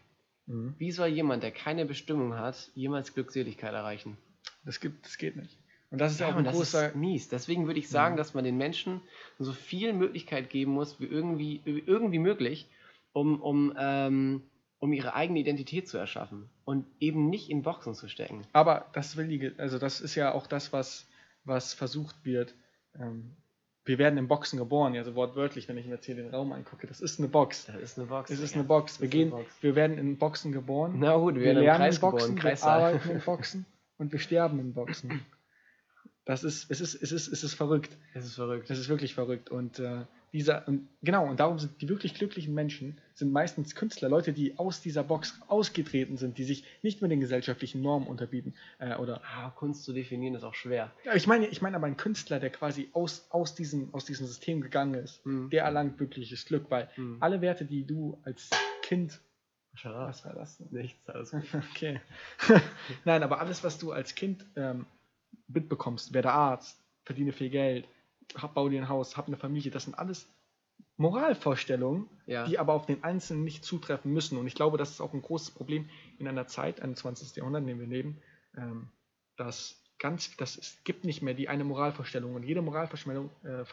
Mhm. 0.49 0.73
Wie 0.77 0.91
soll 0.91 1.07
jemand, 1.07 1.43
der 1.43 1.51
keine 1.51 1.85
Bestimmung 1.85 2.33
hat, 2.33 2.71
jemals 2.75 3.13
Glückseligkeit 3.13 3.73
erreichen? 3.73 4.17
Das 4.65 4.79
gibt, 4.79 5.05
das 5.05 5.17
geht 5.17 5.35
nicht. 5.35 5.57
Und 5.91 5.99
das 5.99 6.11
ist 6.11 6.19
ja, 6.19 6.29
auch 6.29 6.35
ein 6.35 6.43
das 6.43 6.55
großer. 6.55 6.89
Ist 6.89 6.95
mies. 6.95 7.29
Deswegen 7.29 7.67
würde 7.67 7.79
ich 7.79 7.89
sagen, 7.89 8.15
ja. 8.15 8.17
dass 8.17 8.33
man 8.33 8.43
den 8.43 8.57
Menschen 8.57 9.01
so 9.37 9.53
viel 9.53 9.93
Möglichkeit 9.93 10.49
geben 10.49 10.73
muss, 10.73 10.99
wie 10.99 11.05
irgendwie, 11.05 11.61
irgendwie 11.65 12.19
möglich, 12.19 12.67
um, 13.13 13.41
um, 13.41 13.73
ähm, 13.77 14.43
um 14.79 14.93
ihre 14.93 15.13
eigene 15.13 15.39
Identität 15.39 15.87
zu 15.87 15.97
erschaffen 15.97 16.49
und 16.65 16.85
eben 16.99 17.29
nicht 17.29 17.49
in 17.49 17.63
Boxen 17.63 17.95
zu 17.95 18.07
stecken. 18.07 18.43
Aber 18.53 18.87
das 18.93 19.17
will 19.17 19.27
die, 19.27 19.51
also 19.57 19.79
das 19.79 20.01
ist 20.01 20.15
ja 20.15 20.31
auch 20.31 20.47
das, 20.47 20.73
was, 20.73 21.07
was 21.43 21.73
versucht 21.73 22.23
wird. 22.23 22.53
Ähm, 22.95 23.35
wir 23.85 23.97
werden 23.97 24.17
in 24.17 24.27
Boxen 24.27 24.57
geboren, 24.57 24.95
also 24.95 25.15
wortwörtlich, 25.15 25.67
wenn 25.67 25.77
ich 25.77 25.85
mir 25.85 25.95
jetzt 25.95 26.05
hier 26.05 26.15
den 26.15 26.29
Raum 26.29 26.51
angucke. 26.51 26.85
Das 26.87 27.01
ist 27.01 27.19
eine 27.19 27.27
Box. 27.27 27.65
Das 27.65 27.75
ist 27.75 27.97
eine 27.97 28.07
Box. 28.07 28.29
Es 28.29 28.39
ist 28.39 28.55
eine 28.55 28.63
Box. 28.63 29.01
Wir, 29.01 29.07
gehen, 29.07 29.31
Box. 29.31 29.51
wir 29.61 29.75
werden 29.75 29.97
in 29.97 30.17
Boxen 30.17 30.51
geboren. 30.51 30.95
Na 30.97 31.15
gut, 31.15 31.35
wir, 31.35 31.41
wir 31.41 31.47
werden 31.47 31.63
lernen 31.63 31.93
in 31.93 31.99
Boxen, 31.99 32.35
geboren, 32.35 32.57
wir 32.57 32.63
arbeiten 32.63 33.09
in 33.09 33.21
Boxen 33.25 33.65
und 33.97 34.11
wir 34.11 34.19
sterben 34.19 34.59
in 34.59 34.73
Boxen. 34.73 35.21
Das 36.25 36.43
ist, 36.43 36.69
es 36.69 36.79
ist, 36.81 36.93
es 37.01 37.11
ist, 37.11 37.27
es 37.27 37.43
ist 37.43 37.55
verrückt. 37.55 37.97
Es 38.13 38.25
ist 38.25 38.35
verrückt. 38.35 38.69
Es 38.69 38.77
ist 38.77 38.89
wirklich 38.89 39.15
verrückt. 39.15 39.49
Und 39.49 39.79
äh, 39.79 40.05
dieser, 40.31 40.65
genau, 41.01 41.27
und 41.27 41.39
darum 41.39 41.57
sind 41.59 41.81
die 41.81 41.89
wirklich 41.89 42.13
glücklichen 42.13 42.53
Menschen, 42.53 42.99
sind 43.13 43.31
meistens 43.31 43.75
Künstler, 43.75 44.09
Leute, 44.09 44.31
die 44.33 44.57
aus 44.57 44.81
dieser 44.81 45.03
Box 45.03 45.39
ausgetreten 45.47 46.17
sind, 46.17 46.37
die 46.37 46.43
sich 46.43 46.63
nicht 46.83 47.01
mehr 47.01 47.09
den 47.09 47.19
gesellschaftlichen 47.19 47.81
Normen 47.81 48.07
unterbieten. 48.07 48.53
Äh, 48.77 48.95
oder 48.97 49.21
Ah, 49.23 49.49
Kunst 49.51 49.83
zu 49.83 49.93
definieren 49.93 50.35
ist 50.35 50.43
auch 50.43 50.53
schwer. 50.53 50.91
ich 51.15 51.27
meine, 51.27 51.47
ich 51.47 51.61
meine 51.61 51.75
aber 51.77 51.87
ein 51.87 51.97
Künstler, 51.97 52.39
der 52.39 52.49
quasi 52.51 52.89
aus, 52.93 53.25
aus, 53.31 53.55
diesem, 53.55 53.93
aus 53.93 54.05
diesem 54.05 54.27
System 54.27 54.61
gegangen 54.61 54.93
ist, 54.95 55.23
Hm. 55.25 55.49
der 55.49 55.63
erlangt 55.63 55.99
wirkliches 55.99 56.45
Glück, 56.45 56.65
weil 56.69 56.89
Hm. 56.95 57.17
alle 57.19 57.41
Werte, 57.41 57.65
die 57.65 57.85
du 57.85 58.17
als 58.23 58.49
Kind. 58.83 59.19
Schade. 59.75 59.95
Was 60.09 60.25
war 60.25 60.33
das 60.33 60.57
denn? 60.57 60.67
Nichts, 60.71 61.07
alles 61.09 61.31
gut. 61.31 61.43
Okay. 61.71 61.99
Nein, 63.05 63.23
aber 63.23 63.39
alles, 63.39 63.63
was 63.63 63.77
du 63.77 63.91
als 63.91 64.15
Kind 64.15 64.45
ähm, 64.55 64.85
mitbekommst, 65.47 66.13
werde 66.13 66.31
Arzt, 66.31 66.79
verdiene 67.05 67.31
viel 67.31 67.49
Geld, 67.49 67.87
hab, 68.35 68.53
bau 68.53 68.69
dir 68.69 68.81
ein 68.81 68.89
Haus, 68.89 69.17
hab 69.17 69.27
eine 69.27 69.37
Familie, 69.37 69.71
das 69.71 69.83
sind 69.85 69.97
alles 69.97 70.27
Moralvorstellungen, 70.97 72.07
Ja. 72.25 72.45
die 72.45 72.59
aber 72.59 72.73
auf 72.73 72.85
den 72.85 73.03
Einzelnen 73.03 73.43
nicht 73.43 73.63
zutreffen 73.63 74.11
müssen. 74.13 74.37
Und 74.37 74.47
ich 74.47 74.55
glaube, 74.55 74.77
das 74.77 74.91
ist 74.91 75.01
auch 75.01 75.13
ein 75.13 75.21
großes 75.21 75.51
Problem 75.51 75.89
in 76.17 76.27
einer 76.27 76.47
Zeit, 76.47 76.81
21. 76.81 77.35
Jahrhundert, 77.37 77.61
in 77.61 77.67
dem 77.67 77.79
wir 77.79 77.87
leben, 77.87 78.21
ähm, 78.57 78.89
dass 79.37 79.81
ganz, 79.97 80.35
dass 80.37 80.57
es 80.57 80.83
gibt 80.83 81.05
nicht 81.05 81.21
mehr 81.21 81.33
die 81.33 81.49
eine 81.49 81.63
Moralvorstellung 81.63 82.35
und 82.35 82.43
jede 82.43 82.61
Moralvorstellung 82.61 83.29
äh, 83.43 83.63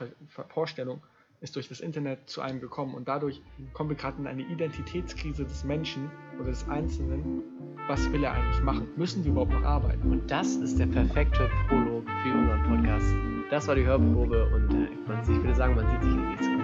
Vorstellung 0.48 1.02
ist 1.40 1.54
durch 1.54 1.68
das 1.68 1.80
Internet 1.80 2.30
zu 2.30 2.40
einem 2.40 2.60
gekommen 2.60 2.94
und 2.94 3.08
dadurch 3.08 3.42
kommen 3.74 3.90
wir 3.90 3.96
gerade 3.96 4.18
in 4.18 4.26
eine 4.26 4.42
Identitätskrise 4.42 5.44
des 5.44 5.64
Menschen 5.64 6.10
oder 6.36 6.46
des 6.50 6.66
Einzelnen. 6.68 7.42
Was 7.88 8.10
will 8.10 8.24
er 8.24 8.32
eigentlich 8.32 8.62
machen? 8.62 8.88
Müssen 8.96 9.22
wir 9.24 9.32
überhaupt 9.32 9.52
noch 9.52 9.62
arbeiten? 9.62 10.10
Und 10.10 10.30
das 10.30 10.56
ist 10.56 10.78
der 10.78 10.86
perfekte 10.86 11.48
Prolog 11.68 12.04
für 12.22 12.32
unseren 12.34 12.62
Podcast. 12.64 13.35
Das 13.50 13.68
war 13.68 13.76
die 13.76 13.84
Hörprobe 13.84 14.46
und 14.46 14.72
äh, 14.72 14.88
ich 15.22 15.42
würde 15.42 15.54
sagen, 15.54 15.76
man 15.76 15.88
sieht 15.88 16.02
sich 16.02 16.10
in 16.10 16.16
der 16.20 16.30
nächsten 16.30 16.55